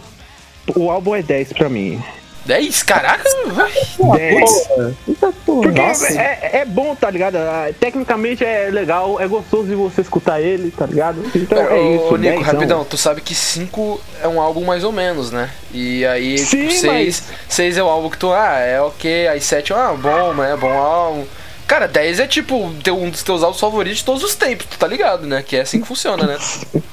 [0.76, 2.04] o álbum é 10 pra mim.
[2.50, 2.82] 10?
[2.82, 3.72] Caraca, vai.
[4.18, 4.70] 10.
[5.08, 5.62] Eita porra.
[5.62, 6.20] Porque Nossa.
[6.20, 7.36] é, é bom, tá ligado?
[7.38, 11.24] Ah, Tecnicamente é legal, é gostoso de você escutar ele, tá ligado?
[11.36, 12.42] Então é Ô, isso, Nico, 10.
[12.42, 15.52] rapidão, tu sabe que 5 é um álbum mais ou menos, né?
[15.72, 19.40] E aí, Sim, tipo, 6 seis é o álbum que tu, ah, é ok, aí
[19.40, 21.26] 7 ah, bom, mas é bom álbum.
[21.68, 24.88] Cara, 10 é tipo um dos teus álbuns favoritos de todos os tempos, tu tá
[24.88, 25.44] ligado, né?
[25.44, 26.38] Que é assim que funciona, né?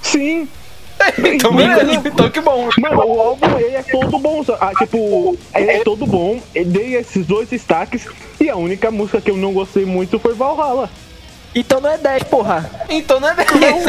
[0.02, 0.46] Sim.
[1.34, 2.68] então, beleza, então que bom.
[2.80, 4.44] Mano, o álbum ele é todo bom.
[4.61, 6.40] Ah, tipo, ele é todo bom.
[6.55, 8.07] Eu dei esses dois destaques.
[8.40, 10.90] E a única música que eu não gostei muito foi Valhalla.
[11.55, 12.70] Então não é 10, porra.
[12.90, 13.86] Então não é 10.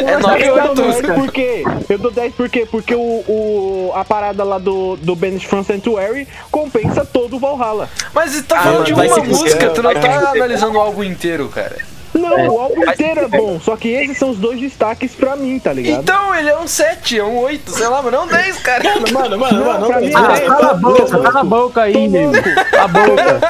[0.00, 1.12] É 9 eu ou dou 10 8.
[1.14, 1.64] por quê?
[1.86, 2.66] Eu dou 10 por quê?
[2.70, 7.90] Porque o, o, a parada lá do, do Banished from Sanctuary compensa todo o Valhalla.
[8.14, 11.04] Mas tu tá Ah, falando mano, de uma música, tu não tá analisando o álbum
[11.04, 11.76] inteiro, cara.
[12.12, 15.58] Não, o álbum inteiro é bom, só que esses são os dois destaques pra mim,
[15.58, 16.02] tá ligado?
[16.02, 18.82] Então, ele é um 7, é um 8, sei lá, mas não 10, cara.
[19.12, 21.44] Mano, mano, mano, mano, pra não, mim não, Ah, é- cala a boca, cala a
[21.44, 22.32] boca aí, nego.
[22.70, 23.40] Cala a boca.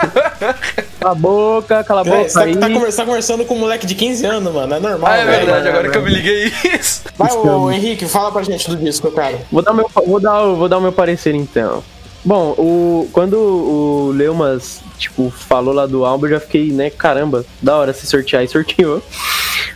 [1.01, 2.55] Cala a boca, cala a É, boca Você aí.
[2.57, 4.75] tá, tá conversando, com um moleque de 15 anos, mano.
[4.75, 5.11] É normal.
[5.11, 5.47] Ah, é velho.
[5.47, 7.03] verdade, agora que eu me liguei isso.
[7.17, 9.39] Vai, ô, Henrique, fala pra gente do disco, cara.
[9.51, 11.83] Vou dar, meu, vou, dar, o- vou dar o meu parecer então.
[12.23, 17.45] Bom, o, quando o Leumas, tipo, falou lá do álbum, eu já fiquei, né, caramba,
[17.62, 19.03] da hora se sortear e sorteou.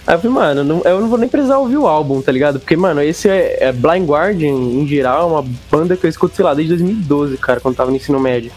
[0.06, 2.60] Aí eu falei, mano, não- eu não vou nem precisar ouvir o álbum, tá ligado?
[2.60, 6.36] Porque, mano, esse é, é Blind Guardian, em geral, é uma banda que eu escuto,
[6.36, 8.52] sei lá, desde 2012, cara, quando tava no ensino médio.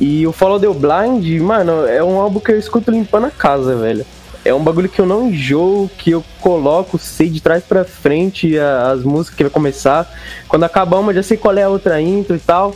[0.00, 3.76] E o Follow the Blind, mano, é um álbum que eu escuto limpando a casa,
[3.76, 4.04] velho.
[4.44, 8.58] É um bagulho que eu não enjoo, que eu coloco, sei de trás pra frente
[8.58, 10.08] a- as músicas que vai começar.
[10.48, 12.74] Quando acabar uma, já sei qual é a outra intro e tal.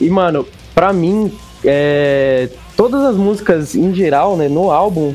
[0.00, 1.32] E, mano, pra mim,
[1.64, 5.14] é, todas as músicas em geral, né, no álbum,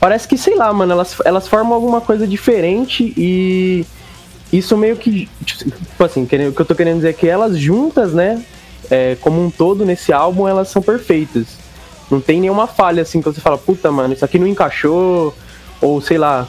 [0.00, 3.84] parece que, sei lá, mano, elas, elas formam alguma coisa diferente e
[4.52, 7.56] isso meio que, tipo assim, querendo- o que eu tô querendo dizer é que elas
[7.58, 8.42] juntas, né,
[8.90, 11.46] é, como um todo nesse álbum, elas são perfeitas.
[12.10, 15.34] Não tem nenhuma falha, assim, que você fala, puta, mano, isso aqui não encaixou,
[15.80, 16.46] ou sei lá,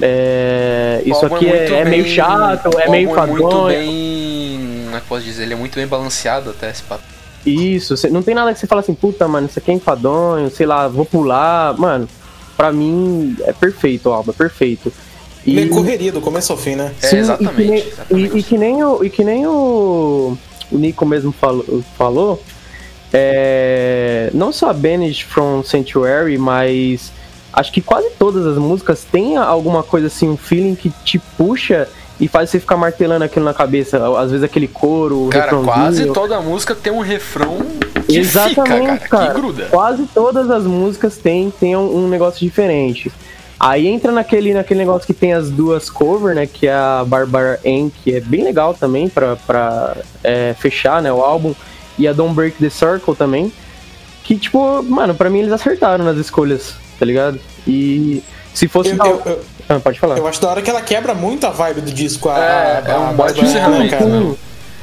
[0.00, 3.42] é, isso álbum aqui é, é meio bem- chato, o é meio álbum é muito
[3.50, 3.78] fadonho.
[3.78, 4.80] bem.
[4.84, 5.42] Como é que posso dizer?
[5.42, 7.02] Ele é muito bem balanceado até esse papo.
[7.46, 10.66] Isso, não tem nada que você fala assim, puta, mano, isso aqui é enfadonho, sei
[10.66, 11.76] lá, vou pular.
[11.78, 12.08] Mano,
[12.56, 14.92] pra mim é perfeito o álbum, é perfeito.
[15.46, 16.94] Meio correria do começo ao fim, né?
[17.02, 18.34] É, Sim, exatamente, E que, nem, exatamente.
[18.34, 20.38] e- e que nem o, e que nem o,
[20.72, 22.42] o Nico mesmo falou, falou
[23.12, 27.12] é, não só a Banished from Sanctuary, mas
[27.54, 31.88] acho que quase todas as músicas têm alguma coisa assim, um feeling que te puxa
[32.20, 34.00] e faz você ficar martelando aquilo na cabeça.
[34.18, 37.58] Às vezes aquele coro, o Cara, quase toda música tem um refrão
[38.06, 39.64] que Exatamente, fica, cara, que gruda.
[39.70, 43.10] Quase todas as músicas têm, têm um, um negócio diferente.
[43.58, 46.46] Aí entra naquele, naquele negócio que tem as duas covers, né?
[46.46, 51.12] Que é a Barbara Ann, que é bem legal também pra, pra é, fechar né,
[51.12, 51.54] o álbum.
[51.96, 53.52] E a Don't Break the Circle também.
[54.22, 57.38] Que, tipo, mano, pra mim eles acertaram nas escolhas, tá ligado?
[57.66, 58.22] E
[58.54, 58.90] se fosse.
[58.90, 60.18] Eu, eu- eu- Ah, pode falar.
[60.18, 62.28] eu acho da hora que ela quebra muito a vibe do disco.
[62.28, 62.42] A, É,
[62.86, 64.04] a, é um a Barbara encerramento, Ann, cara.
[64.04, 64.36] Sim.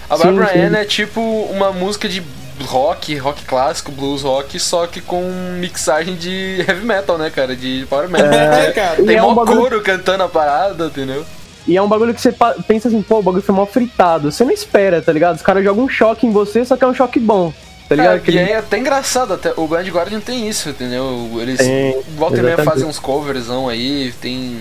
[0.09, 0.67] A Sim, Barbara.
[0.67, 2.21] Ann é tipo uma música de
[2.65, 5.23] rock, rock clássico, blues rock, só que com
[5.59, 7.55] mixagem de heavy metal, né, cara?
[7.55, 8.31] De power metal.
[8.31, 9.01] É, cara.
[9.01, 11.25] E Tem é mó um bagulho- coro cantando a parada, entendeu?
[11.67, 12.33] E é um bagulho que você
[12.67, 14.31] pensa assim, pô, o bagulho foi mal fritado.
[14.31, 15.35] Você não espera, tá ligado?
[15.35, 17.53] Os caras jogam um choque em você, só que é um choque bom.
[17.91, 18.15] Tá ligado?
[18.15, 21.29] É, Que e ele- é até engraçado, até, o Blind Guardian tem isso, entendeu?
[21.41, 24.59] Eles Tem, volta e meia fazem uns coverzão aí, tem.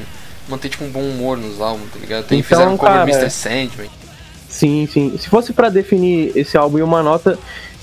[0.49, 2.25] Mantém tipo um bom humor nos álbuns, tá ligado?
[2.27, 3.31] Tem, Então, fizeram um cover cara, Mr.
[3.31, 3.89] Sandman.
[4.49, 5.17] Sim, sim.
[5.17, 7.39] Se fosse pra definir esse álbum em uma nota,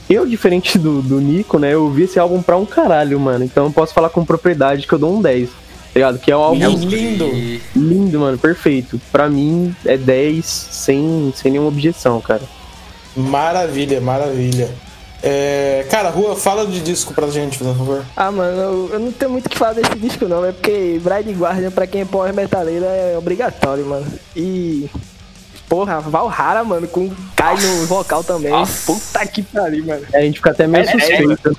[0.09, 3.45] eu, diferente do, do Nico, né, eu ouvi esse álbum pra um caralho, mano.
[3.45, 5.47] Então eu posso falar com propriedade que eu dou um 10.
[5.49, 5.53] Tá
[5.95, 6.19] ligado?
[6.19, 7.25] Que é um álbum lindo.
[7.27, 8.99] E- lindo, mano, perfeito.
[9.13, 12.41] Pra mim é 10 sem, sem nenhuma objeção, cara.
[13.15, 14.69] Maravilha, maravilha.
[15.23, 18.05] É, cara, Rua, fala de disco pra gente, por favor.
[18.15, 21.01] Ah, mano, eu, eu não tenho muito o que falar desse disco não, é porque
[21.03, 24.05] Bride Guardian, pra quem é power metaleiro, é obrigatório, mano.
[24.35, 24.89] E.
[25.67, 28.51] Porra, Valhalla, mano, com Kai no vocal também.
[28.51, 28.85] Nossa.
[28.93, 30.05] Puta que pariu, mano.
[30.13, 31.49] É, a gente fica até meio É, é, suspeito.
[31.49, 31.55] né?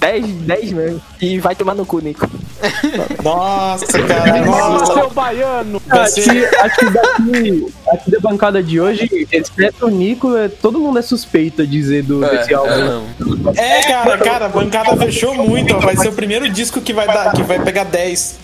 [0.00, 1.02] 10, 10 mesmo.
[1.20, 2.28] E vai tomar no cu, Nico.
[3.22, 4.44] Nossa, cara.
[4.44, 4.94] nossa.
[4.94, 5.80] seu baiano!
[5.90, 11.02] Acho que, daqui, aqui da bancada de hoje, exceto o Nico, é, todo mundo é
[11.02, 12.72] suspeito a dizer do, É, desse álbum.
[12.72, 13.04] é, não.
[13.54, 15.76] É, cara, cara, a bancada fechou muito.
[15.76, 15.78] ó.
[15.80, 18.38] Vai ser o primeiro disco que vai dar, que vai pegar 10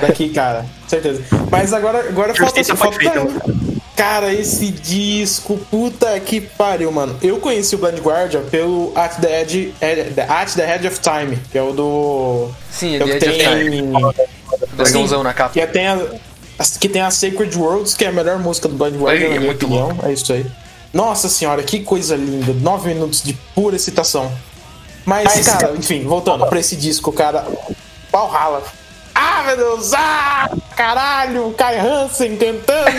[0.00, 0.64] daqui, cara.
[0.88, 1.22] Certeza.
[1.50, 3.69] Mas agora, agora falta, Justiça foi falta.
[4.00, 7.18] Cara, esse disco, puta que pariu, mano.
[7.20, 11.36] Eu conheci o Blind Guardian pelo At the Edge, é, At the Edge of Time,
[11.52, 12.48] que é o do.
[12.70, 13.92] Sim, que é o que tem.
[14.72, 15.52] dragãozão na capa.
[15.52, 15.98] Que tem a,
[16.80, 19.34] que tem a Sacred Worlds, que é a melhor música do Blind Guardian, É, na
[19.34, 19.94] é minha muito opinião.
[20.02, 20.46] É isso aí.
[20.94, 22.54] Nossa senhora, que coisa linda.
[22.54, 24.32] Nove minutos de pura excitação.
[25.04, 27.46] Mas, cara, enfim, voltando pra esse disco, cara.
[28.10, 28.62] Valhalla.
[29.40, 29.94] Ah, meu Deus!
[29.94, 31.54] Ah, caralho!
[31.56, 32.90] Kai Hansen cantando!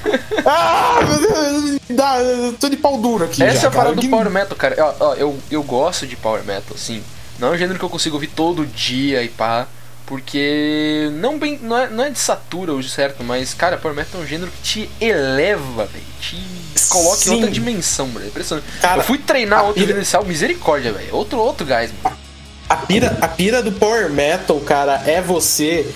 [0.46, 1.80] ah, meu Deus!
[1.90, 3.42] Dá, eu tô de pau duro aqui.
[3.42, 4.76] Essa já, é a parada do Power Metal, cara.
[4.98, 7.02] Ó, ó, eu, eu gosto de Power Metal, assim.
[7.38, 9.66] Não é um gênero que eu consigo ouvir todo dia e pá.
[10.06, 11.58] Porque não bem.
[11.62, 13.22] Não é, não é de satura hoje, certo?
[13.22, 16.04] Mas, cara, Power Metal é um gênero que te eleva, velho.
[16.20, 16.42] Te
[16.88, 17.30] coloca Sim.
[17.30, 18.24] em outra dimensão, velho.
[18.26, 18.66] É Impressionante.
[18.80, 21.14] Cara, eu fui treinar a outro pilha- inicial, misericórdia, velho.
[21.14, 22.23] Outro, outro gás, mano.
[22.68, 25.86] A pira, a pira do Power Metal, cara, é você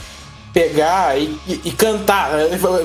[0.53, 2.31] pegar e, e- e cantar.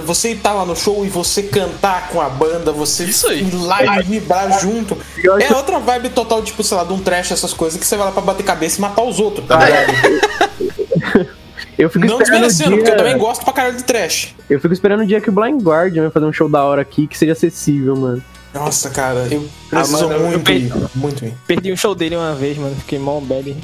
[0.06, 3.42] Você estar lá no show e você cantar com a banda, você Isso aí.
[3.44, 4.98] ir lá e vibrar junto.
[5.24, 7.86] Eu acho- É outra vibe total, tipo, sei lá, de um trash, essas coisas, que
[7.86, 11.28] você vai lá pra bater cabeça e matar os outros, tá Ah, ligado?
[11.78, 13.22] Eu fico Não esperando o desmerecendo, porque eu também dia...
[13.22, 14.36] gosto pra caralho de trash.
[14.48, 16.82] Eu fico esperando o dia que o Blind Guardian vai fazer um show da hora
[16.84, 18.24] aqui que seja acessível, mano.
[18.54, 20.74] Nossa, cara, eu preciso mano, eu muito pe- ir.
[20.96, 21.34] Muito ir.
[21.48, 22.76] Perdi um show dele uma vez, mano.
[22.76, 23.56] Fiquei mó bad.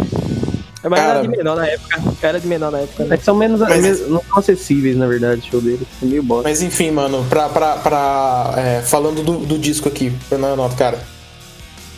[0.81, 2.01] Mas Cara- era de menor na época.
[2.21, 3.03] Era de menor na época.
[3.03, 3.17] É Né?
[3.17, 5.85] que são menos, Mas- menos- não são acessíveis, na verdade, o show deles.
[6.01, 6.47] É meio bosta.
[6.49, 7.49] Mas enfim, mano, pra.
[7.49, 10.99] pra, pra é, falando do, do disco aqui, Fernando Nota, cara.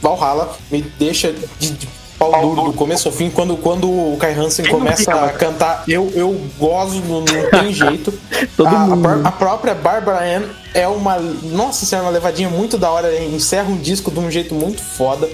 [0.01, 1.87] Valhalla me deixa de, de
[2.29, 3.29] pau duro do começo ao fim.
[3.29, 8.13] Quando, quando o Kai Hansen começa a cantar, eu, eu gozo, não, não tem jeito.
[8.55, 9.01] Todo a, a mundo.
[9.01, 10.43] pró- a própria Barbara Ann
[10.73, 11.17] é uma.
[11.19, 13.13] Nossa senhora, uma levadinha muito da hora.
[13.23, 15.27] Encerra um disco de um jeito muito foda.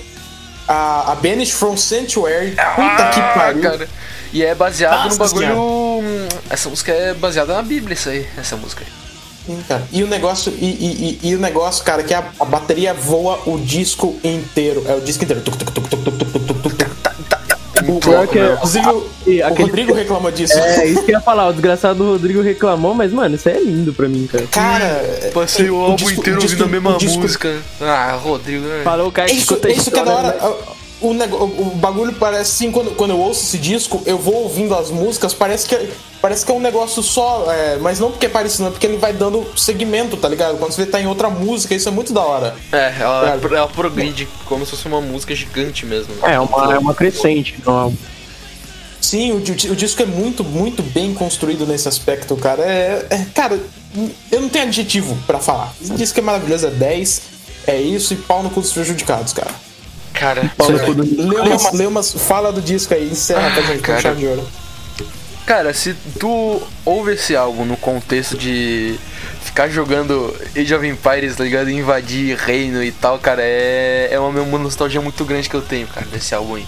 [0.67, 3.59] A, a Banish from Sanctuary, puta que pariu.
[3.67, 3.89] Ah, cara.
[4.33, 5.47] E é baseado Nossa no bagulho.
[5.47, 5.59] Senhora.
[5.61, 9.06] hum, Essa música é baseada na Bíblia, isso aí, essa música aí.
[9.67, 9.83] Cara.
[9.91, 13.39] E o negócio, e, e, e, e o negócio, cara, que a, a, bateria voa
[13.45, 14.83] o disco inteiro.
[14.87, 15.41] É o disco inteiro.
[15.41, 15.97] Tuc, tuc, tuc,
[17.87, 18.49] o, que né?
[18.49, 19.09] é- inclusive, ah, o,
[19.45, 19.69] aquele...
[19.69, 20.57] Rodrigo reclamou disso.
[20.57, 21.47] É, isso que eu ia falar.
[21.47, 24.45] O desgraçado do Rodrigo reclamou, mas, mano, isso é lindo pra mim, cara.
[24.47, 27.55] Cara, passei o, o álbum disco, inteiro ouvindo a mesma música.
[27.79, 28.81] Ah, Rodrigo, né?
[28.83, 30.37] Falou, cara, é isso, é isso que é da hora.
[30.41, 30.77] Mas...
[30.99, 34.89] O, o bagulho parece assim, quando, quando eu ouço esse disco, eu vou ouvindo as
[34.89, 35.89] músicas, parece que, é-
[36.19, 38.97] parece que é um negócio só, é, mas não porque é parecido, não, porque ele
[38.97, 40.57] vai dando segmento, tá ligado?
[40.57, 42.55] Quando você tá em outra música, isso é muito da hora.
[42.71, 43.57] É, ela, Cara.
[43.57, 46.13] ela progride como se fosse uma música gigante mesmo.
[46.23, 47.95] É, uma, é uma crescente álbum.
[48.99, 52.63] Sim, o, o disco é muito, muito bem construído nesse aspecto, cara.
[52.63, 53.59] É, é- cara,
[54.31, 55.73] eu não tenho adjetivo pra falar.
[55.79, 57.21] Esse disco é maravilhoso, é 10,
[57.67, 59.51] é isso e pau no cu dos prejudicados, cara.
[60.19, 63.85] Cara, Pau no cu do- Leumas, Leumas, fala do disco aí, encerra pra gente com
[63.87, 64.01] cara.
[64.01, 64.47] chave de ouro.
[65.45, 68.99] Cara, se tu ouve esse álbum no contexto de
[69.43, 71.69] ficar jogando Age of Empires, tá ligado?
[71.69, 75.87] Invadir reino e tal, cara, é, é uma, uma nostalgia muito grande que eu tenho,
[75.87, 76.65] cara, desse álbum aí.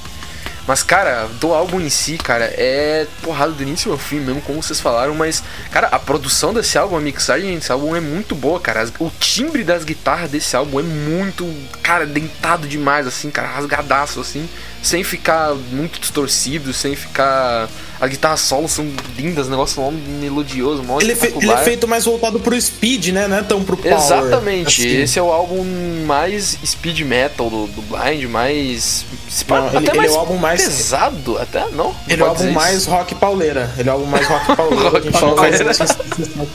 [0.67, 4.61] Mas, cara, do álbum em si, cara, é porrada do início ao fim mesmo, como
[4.61, 8.59] vocês falaram, mas, cara, a produção desse álbum, a mixagem desse álbum é muito boa,
[8.59, 8.87] cara.
[8.99, 11.51] O timbre das guitarras desse álbum é muito,
[11.81, 14.47] cara, dentado demais, assim, cara, rasgadaço, assim,
[14.81, 17.67] sem ficar muito distorcido, sem ficar.
[18.01, 18.87] As guitarras solos são
[19.17, 22.59] lindas, o negócio mó melodioso, mó Ele, é fe- ele é feito mais voltado pro
[22.59, 23.27] speed, né?
[23.27, 23.97] Não é tão pro power.
[23.97, 25.01] Exatamente, assim.
[25.01, 25.65] esse é o álbum
[26.05, 29.05] mais speed metal do, do Blind, mais.
[29.49, 31.93] Não, até ele- ele é mais o álbum mais- pesado, até não.
[32.07, 32.89] Ele é o álbum mais isso.
[32.89, 33.69] rock pauleira.
[33.77, 34.89] Ele é o álbum mais rock pauleira.
[34.89, 36.49] Rock A gente não faz pauleira.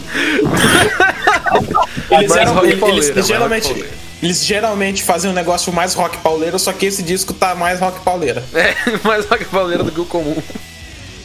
[2.10, 3.96] Eles, Mais eram- rock eles- pauleira, eles mais geralmente, rock pauleira.
[4.22, 8.00] eles geralmente fazem um negócio mais rock pauleira, só que esse disco tá mais rock
[8.00, 8.42] pauleira.
[8.54, 8.74] É,
[9.06, 10.36] mais rock pauleira do que o comum.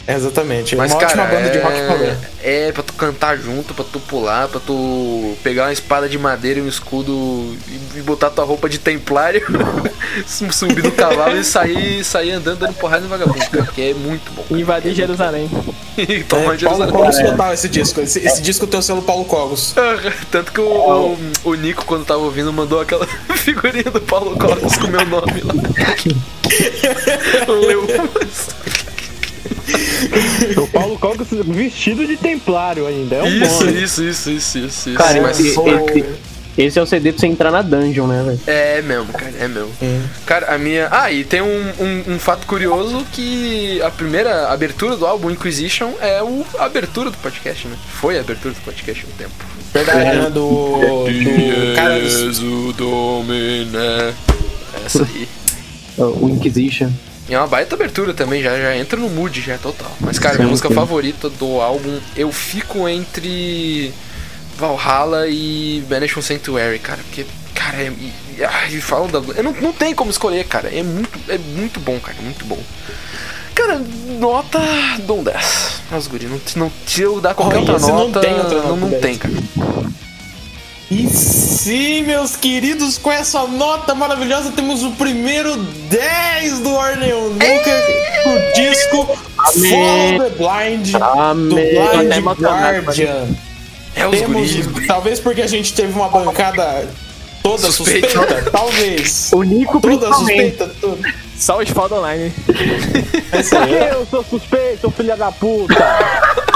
[0.08, 0.76] Exatamente.
[0.76, 1.88] Mas, uma cara, ótima banda de rock é...
[1.88, 2.20] pauleira.
[2.44, 6.60] é pra tu cantar junto, pra tu pular, pra tu pegar uma espada de madeira
[6.60, 7.56] e um escudo
[7.96, 9.46] e botar tua roupa de templário,
[10.26, 14.32] subir do cavalo e sair, sair andando dando porrada no vagabundo, cara, que é muito
[14.32, 14.46] bom.
[14.56, 15.50] Invadir Jerusalém.
[15.98, 16.94] E tomar É, Paulo Jerusalém.
[16.94, 18.02] Cogos total esse disco.
[18.02, 19.74] Esse, esse disco tem o selo Paulo Cogos.
[20.30, 24.78] Tanto que o, o, o Nico, quando tava ouvindo, mandou aquela figurinha do Paulo Cogos
[24.78, 25.54] com meu nome lá.
[27.48, 27.88] Leu.
[30.58, 33.18] O Paulo Cogos vestido de templário ainda.
[33.18, 33.70] É um Isso, bom.
[33.72, 34.94] isso, isso, isso, isso, isso.
[34.94, 36.06] Cara, Mas- esse, esse,
[36.58, 38.40] esse é o CD pra você entrar na dungeon, né, velho?
[38.48, 39.72] É mesmo, cara, é mesmo.
[40.26, 40.88] Cara, a minha.
[40.92, 41.46] Ah, e tem um,
[41.80, 47.12] um, um fato curioso que a primeira abertura do álbum Inquisition é o, a abertura
[47.12, 47.76] do podcast, né?
[48.02, 49.32] Foi a abertura do podcast um tempo.
[49.74, 50.30] Verdade, né?
[50.32, 51.06] Do.
[51.06, 54.14] do cara do, Jesus Domine.
[54.86, 55.28] Essa aí.
[55.98, 56.90] O Inquisition.
[57.30, 59.92] E é uma baita abertura também, já, já entra no mood já total.
[60.00, 63.94] Mas, cara, minha música favorita do álbum, eu fico entre
[64.58, 67.00] Valhalla e Banish from Sanctuary, cara.
[67.04, 68.14] Porque, cara, é, e,
[68.44, 69.20] ai, fala da.
[69.36, 70.70] Eu não, não tem como escolher, cara.
[70.76, 72.18] É muito, é muito bom, cara.
[72.20, 72.58] Muito bom.
[73.54, 73.80] Cara,
[74.20, 74.60] nota.
[75.06, 75.82] Dou um 10.
[75.92, 78.22] Mas, guri, não, não, se eu dar qualquer Olha, outra se não nota.
[78.22, 79.02] tem outra nota não, não 10.
[79.02, 79.34] tem, cara.
[80.92, 87.44] E sim, meus queridos, com essa nota maravilhosa, temos o primeiro 10 do Ordem Nunca,
[88.26, 89.70] o disco Amém.
[89.70, 91.78] Follow the Blind, do Amém.
[91.78, 93.28] Até Blind emocionado, Guardian.
[93.96, 94.88] É os Temos, guris.
[94.88, 96.88] talvez porque a gente teve uma bancada
[97.44, 98.10] toda Suspeita.
[98.10, 99.30] suspeita, talvez.
[99.34, 100.58] O Nico Toda principalmente.
[100.58, 101.00] suspeita, tudo.
[101.40, 102.34] Só os foda online.
[103.32, 103.94] É.
[103.94, 105.74] Eu sou suspeito, filha da puta.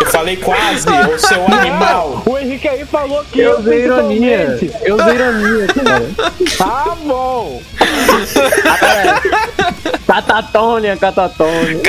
[0.01, 2.21] Eu falei quase, ô seu animal.
[2.25, 4.59] O Henrique aí falou que Eu usei ironia.
[4.81, 6.09] Eu usei ironia, cara.
[6.57, 7.61] Tá bom.
[10.05, 11.81] Catatônia, catatônia.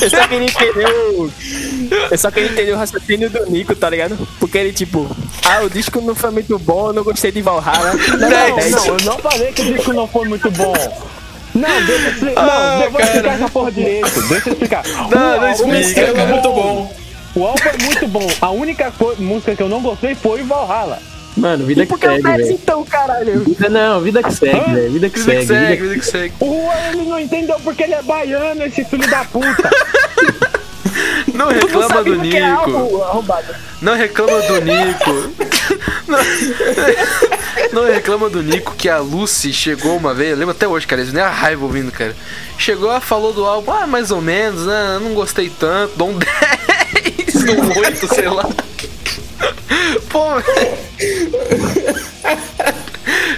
[0.00, 1.30] Eu só queria entender o.
[2.10, 4.16] Eu só queria entender o raciocínio do Nico, tá ligado?
[4.38, 5.08] Porque ele, tipo,
[5.44, 7.94] ah, o disco não foi muito bom, eu não gostei de Valhalla.
[7.94, 10.72] Não, Não, não, não, eu não falei que o disco não foi muito bom.
[11.54, 12.46] Não, deixa eu explicar.
[12.46, 14.22] não, eu vou explicar essa porra direito.
[14.28, 14.84] Deixa eu explicar.
[14.86, 16.94] Não, O não álbum- explica, é muito bom.
[17.34, 18.26] O álbum é muito bom.
[18.40, 20.98] A única música que eu não gostei foi Valhalla.
[21.36, 23.44] Mano, vida que Por que eu segue, então, caralho?
[23.44, 24.90] Vida não, vida que segue, velho.
[24.90, 25.46] Vida que Vida que segue.
[25.46, 26.34] segue, vida vida que segue.
[26.40, 29.70] O Juan, ele não entendeu porque ele é baiano, esse filho da puta.
[31.38, 33.02] Não reclama do é Nico.
[33.02, 33.54] arrombado.
[33.80, 35.32] Não reclama do Nico.
[36.08, 36.18] Não,
[37.72, 41.00] não reclama do Nico que a Lucy chegou uma vez, eu lembro até hoje, cara,
[41.00, 42.16] isso nem a raiva ouvindo, cara.
[42.58, 44.98] Chegou, ela falou do álbum, ah, mais ou menos, né?
[45.00, 48.48] Não gostei tanto, dou um 10, dou um 8, sei lá.
[50.08, 50.24] Pô.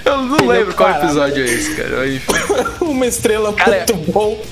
[0.05, 2.09] Eu não lembro qual episódio é esse, cara.
[2.09, 2.33] Enfim.
[2.81, 4.43] Uma estrela Cara, muito bom.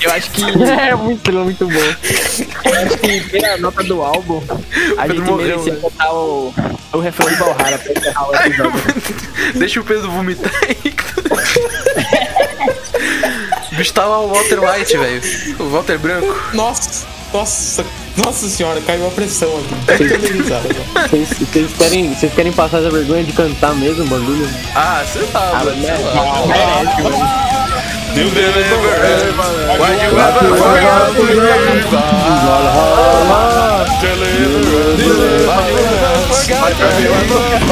[0.00, 0.42] Eu acho que.
[0.88, 1.78] É muito, muito bom.
[2.64, 4.42] Eu acho que pela nota do álbum,
[4.96, 5.78] a Pedro gente morreu, merecia né?
[5.80, 6.54] botar o,
[6.92, 8.72] o refrão de Valhalla pra encerrar o episódio.
[9.54, 10.94] Deixa o Pedro vomitar aí.
[13.72, 15.22] O bicho tava o Walter White, velho.
[15.58, 16.34] O Walter Branco.
[16.54, 17.84] Nossa, nossa,
[18.16, 20.04] nossa senhora, caiu a pressão aqui.
[20.32, 21.08] Risada, né?
[21.08, 24.48] Vocês, vocês querem, vocês querem passar essa vergonha de cantar mesmo o bagulho?
[24.74, 25.82] Ah, você tá, mano.
[25.82, 26.46] sei lá.
[26.46, 27.97] Merece, mano.
[28.18, 28.98] You deliver.
[29.78, 31.86] Why you ever fuck up the grave?
[34.02, 35.46] Deliver us.
[35.46, 37.62] Why you ever fuck up the grave?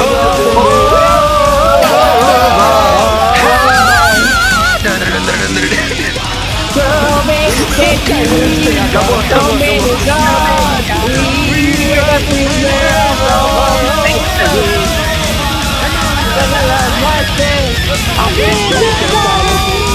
[6.76, 7.50] Tell me,
[7.82, 8.78] it can be.
[9.26, 9.72] Tell me,
[10.06, 10.86] God,
[11.50, 11.62] we
[11.98, 14.22] represent the whole thing.
[18.18, 19.85] I'm in the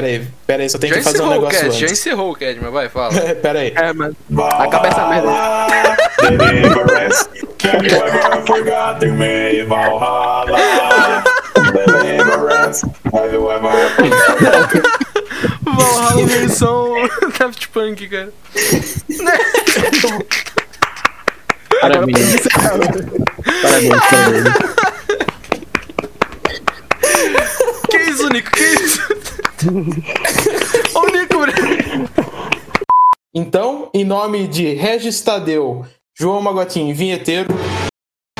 [0.00, 2.58] Pera aí, pera aí, só tem que fazer um negócio cast, já encerrou o cast,
[2.58, 3.12] mas vai, fala.
[3.42, 3.70] Pera aí.
[3.76, 4.16] É, mano.
[4.58, 5.30] Acaba essa merda.
[6.22, 7.28] Deliverance.
[7.62, 10.56] Have you ever forgotten me, Valhalla?
[11.54, 12.82] Deliverance.
[13.12, 13.70] Have you ever
[15.64, 16.94] Valhalla versão
[17.38, 18.32] Daft Punk, cara.
[21.82, 22.48] Parabéns.
[23.62, 24.80] Parabéns, parabéns.
[27.90, 28.50] Que isso, Nico?
[28.50, 29.00] Que isso?
[30.94, 31.40] Ô, Nico.
[33.34, 35.84] Então, em nome de Regis Tadeu,
[36.18, 37.54] João Magotinho e Vinheteiro,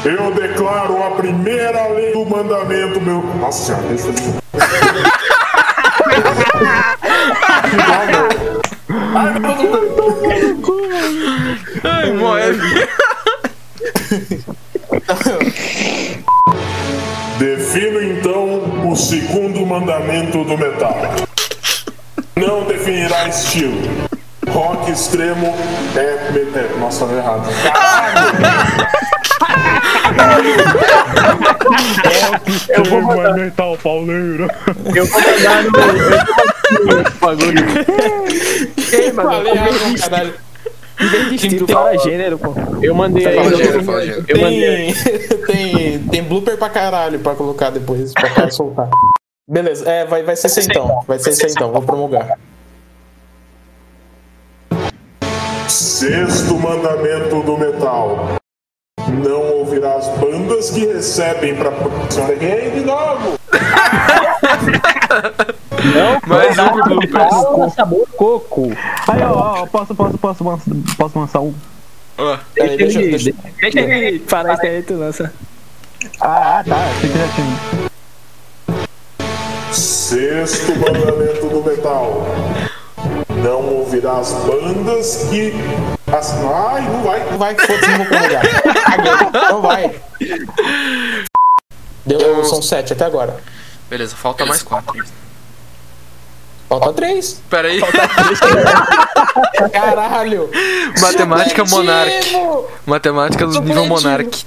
[0.03, 3.23] Eu declaro a primeira lei do mandamento, meu.
[3.37, 4.15] Nossa senhora, deixa eu.
[11.85, 12.53] Ai, morre.
[17.39, 18.50] Defino então
[18.91, 20.97] o segundo mandamento do metal.
[22.35, 23.81] Não definirá estilo.
[24.49, 25.55] Rock extremo
[25.95, 26.77] é metal.
[26.79, 27.49] Nossa, falei errado.
[32.69, 34.49] Eu vou mandar metal pauleiro.
[34.95, 35.71] Eu vou mandar no.
[35.79, 37.65] Eu vou mandar no bagulho.
[38.93, 40.50] Ei, mano, falei errado pra caralho.
[41.01, 42.53] Em vez de estilo, fala gênero, pô.
[42.83, 43.37] Eu mandei aí.
[43.37, 44.25] Fala eu- gênero, fala gênero.
[44.29, 44.95] Eu mandei.
[44.95, 48.89] Tem, tem, tem blooper pra caralho pra colocar depois, pra soltar.
[49.49, 51.03] Beleza, é, vai, vai ser esse então.
[51.09, 52.39] Vai ser esse então, vou promulgar.
[55.69, 58.37] Sexto mandamento do metal.
[59.09, 61.73] Não ouvirás bandas que recebem pra.
[62.11, 63.39] Senhora, de novo!
[66.27, 67.29] Mais um pro bloopers.
[67.31, 68.71] Fala sabor coco.
[69.09, 71.55] Aí, ó, ó, posso, posso, posso, posso, posso lançar um.
[72.19, 75.33] Ó, Peraí, deixa, eu- deixa, Deixa ele falar isso aí, tu lança.
[76.21, 76.77] Ah, ah, tá.
[77.03, 77.91] Já tinha.
[79.73, 82.27] Sexto mandamento do metal.
[83.43, 85.53] Não ouvirás bandas que.
[86.13, 86.33] As...
[86.33, 87.31] Ai, não vai.
[87.31, 89.95] não vai, foda-se, não vou Não vai.
[92.05, 93.37] Deu, são sete até agora.
[93.89, 94.93] beleza, falta mais quatro.
[96.71, 97.43] Falta três.
[97.51, 97.81] Pera aí.
[99.73, 100.49] Caralho.
[101.01, 101.77] Matemática Supletivo.
[101.77, 102.69] Monark.
[102.87, 103.87] Matemática do nível.
[103.87, 104.45] Monark.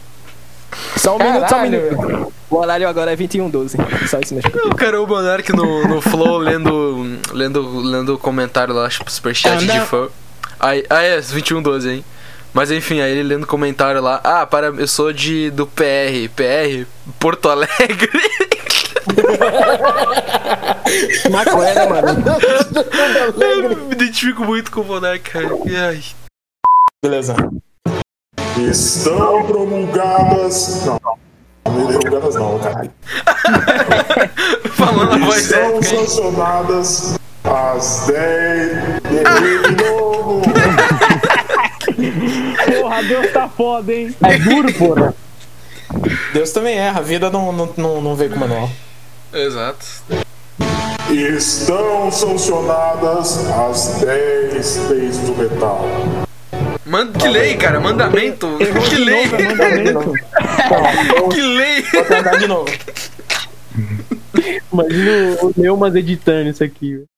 [0.96, 1.82] Só um minuto, só um Caralho.
[1.82, 2.34] minuto.
[2.50, 4.08] O horário agora é 21h12.
[4.08, 4.50] Só isso mesmo.
[4.68, 9.80] O cara, o Monark no, no Flow lendo, lendo, lendo comentário lá, tipo, superchat de
[9.82, 10.08] fã.
[10.58, 12.06] Aí, ah, é, 2112, hein?
[12.54, 14.22] Mas enfim, aí ele lendo comentário lá.
[14.24, 16.30] Ah, para, eu sou de do PR.
[16.34, 16.88] PR?
[17.20, 18.10] Porto Alegre.
[21.32, 22.24] Maconha, mano?
[23.41, 25.49] eu me identifico muito com o Monark, cara.
[25.66, 26.04] E ai.
[27.04, 27.36] Beleza.
[28.58, 30.86] Estão promulgadas.
[30.86, 30.99] Não,
[31.66, 32.91] não promulgadas não, caralho.
[34.74, 39.01] Falando a voz Estão épica, sancionadas as 10
[39.68, 40.41] de novo.
[42.82, 44.16] Porra, Deus tá foda, hein?
[44.24, 45.14] É duro, porra.
[46.34, 48.70] Deus também erra, a vida não, não, não, não veio com manual.
[49.34, 49.86] Exato.
[51.10, 55.86] Estão sancionadas as 10 leis do metal.
[56.86, 57.80] Manda, que lei, cara?
[57.80, 58.58] Mandamento?
[58.90, 59.26] Que lei?
[59.26, 60.14] Novo, é mandamento.
[61.32, 61.82] Que lei?
[61.82, 62.70] Vou tentar de novo.
[64.72, 66.94] Imagina o Neumas editando isso aqui.
[66.96, 67.12] velho.